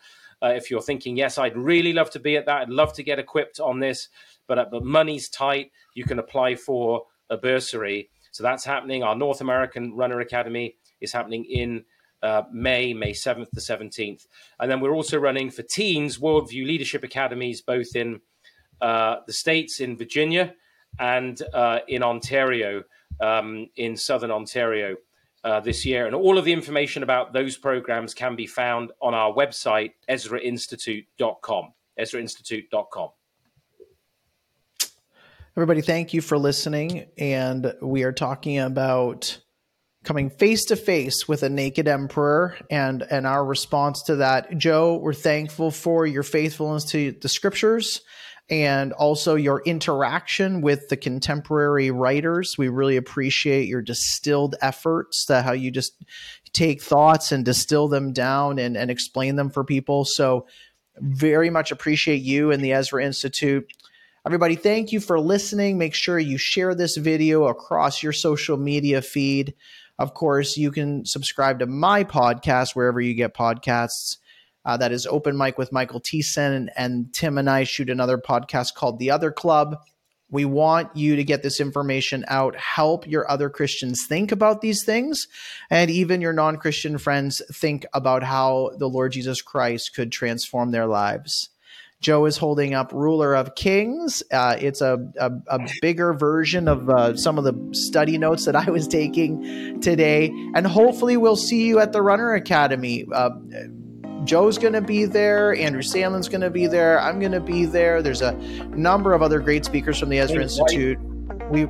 [0.43, 3.03] Uh, if you're thinking, yes, I'd really love to be at that, I'd love to
[3.03, 4.09] get equipped on this,
[4.45, 8.09] but, uh, but money's tight, you can apply for a bursary.
[8.33, 9.01] So that's happening.
[9.01, 11.85] Our North American Runner Academy is happening in
[12.21, 14.27] uh, May, May 7th to 17th.
[14.59, 18.19] And then we're also running for teens Worldview Leadership Academies, both in
[18.81, 20.55] uh, the States, in Virginia,
[20.99, 22.83] and uh, in Ontario,
[23.21, 24.95] um, in southern Ontario
[25.43, 26.05] uh, this year.
[26.07, 31.73] And all of the information about those programs can be found on our website, EzraInstitute.com.
[31.99, 33.09] EzraInstitute.com.
[35.55, 37.05] Everybody, thank you for listening.
[37.17, 39.39] And we are talking about
[40.03, 44.97] coming face to face with a naked emperor and and our response to that joe
[44.97, 48.01] we're thankful for your faithfulness to the scriptures
[48.49, 52.57] and also your interaction with the contemporary writers.
[52.57, 55.93] We really appreciate your distilled efforts, how you just
[56.53, 60.05] take thoughts and distill them down and, and explain them for people.
[60.05, 60.45] So,
[60.97, 63.67] very much appreciate you and the Ezra Institute.
[64.25, 65.77] Everybody, thank you for listening.
[65.77, 69.55] Make sure you share this video across your social media feed.
[69.99, 74.17] Of course, you can subscribe to my podcast wherever you get podcasts.
[74.65, 78.17] Uh, that is Open Mic with Michael Thiessen, and, and Tim and I shoot another
[78.17, 79.77] podcast called The Other Club.
[80.31, 84.83] We want you to get this information out, help your other Christians think about these
[84.83, 85.27] things,
[85.69, 90.71] and even your non Christian friends think about how the Lord Jesus Christ could transform
[90.71, 91.49] their lives.
[92.01, 94.21] Joe is holding up Ruler of Kings.
[94.31, 98.55] Uh, it's a, a, a, bigger version of uh, some of the study notes that
[98.55, 100.27] I was taking today.
[100.53, 103.05] And hopefully, we'll see you at the Runner Academy.
[103.11, 103.29] Uh,
[104.25, 105.55] Joe's going to be there.
[105.55, 106.99] Andrew Sandlin's going to be there.
[106.99, 108.01] I'm going to be there.
[108.01, 108.33] There's a
[108.69, 110.99] number of other great speakers from the Ezra Institute.
[111.49, 111.67] We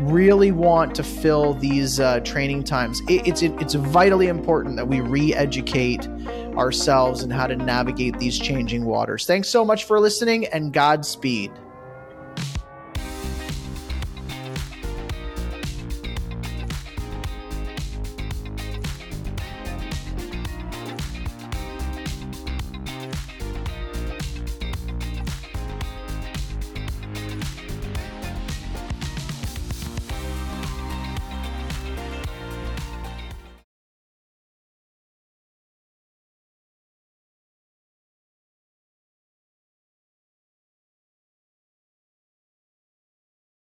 [0.00, 3.00] really want to fill these uh, training times.
[3.08, 6.08] It, it's it, it's vitally important that we re-educate
[6.56, 9.24] ourselves and how to navigate these changing waters.
[9.26, 11.52] Thanks so much for listening, and Godspeed.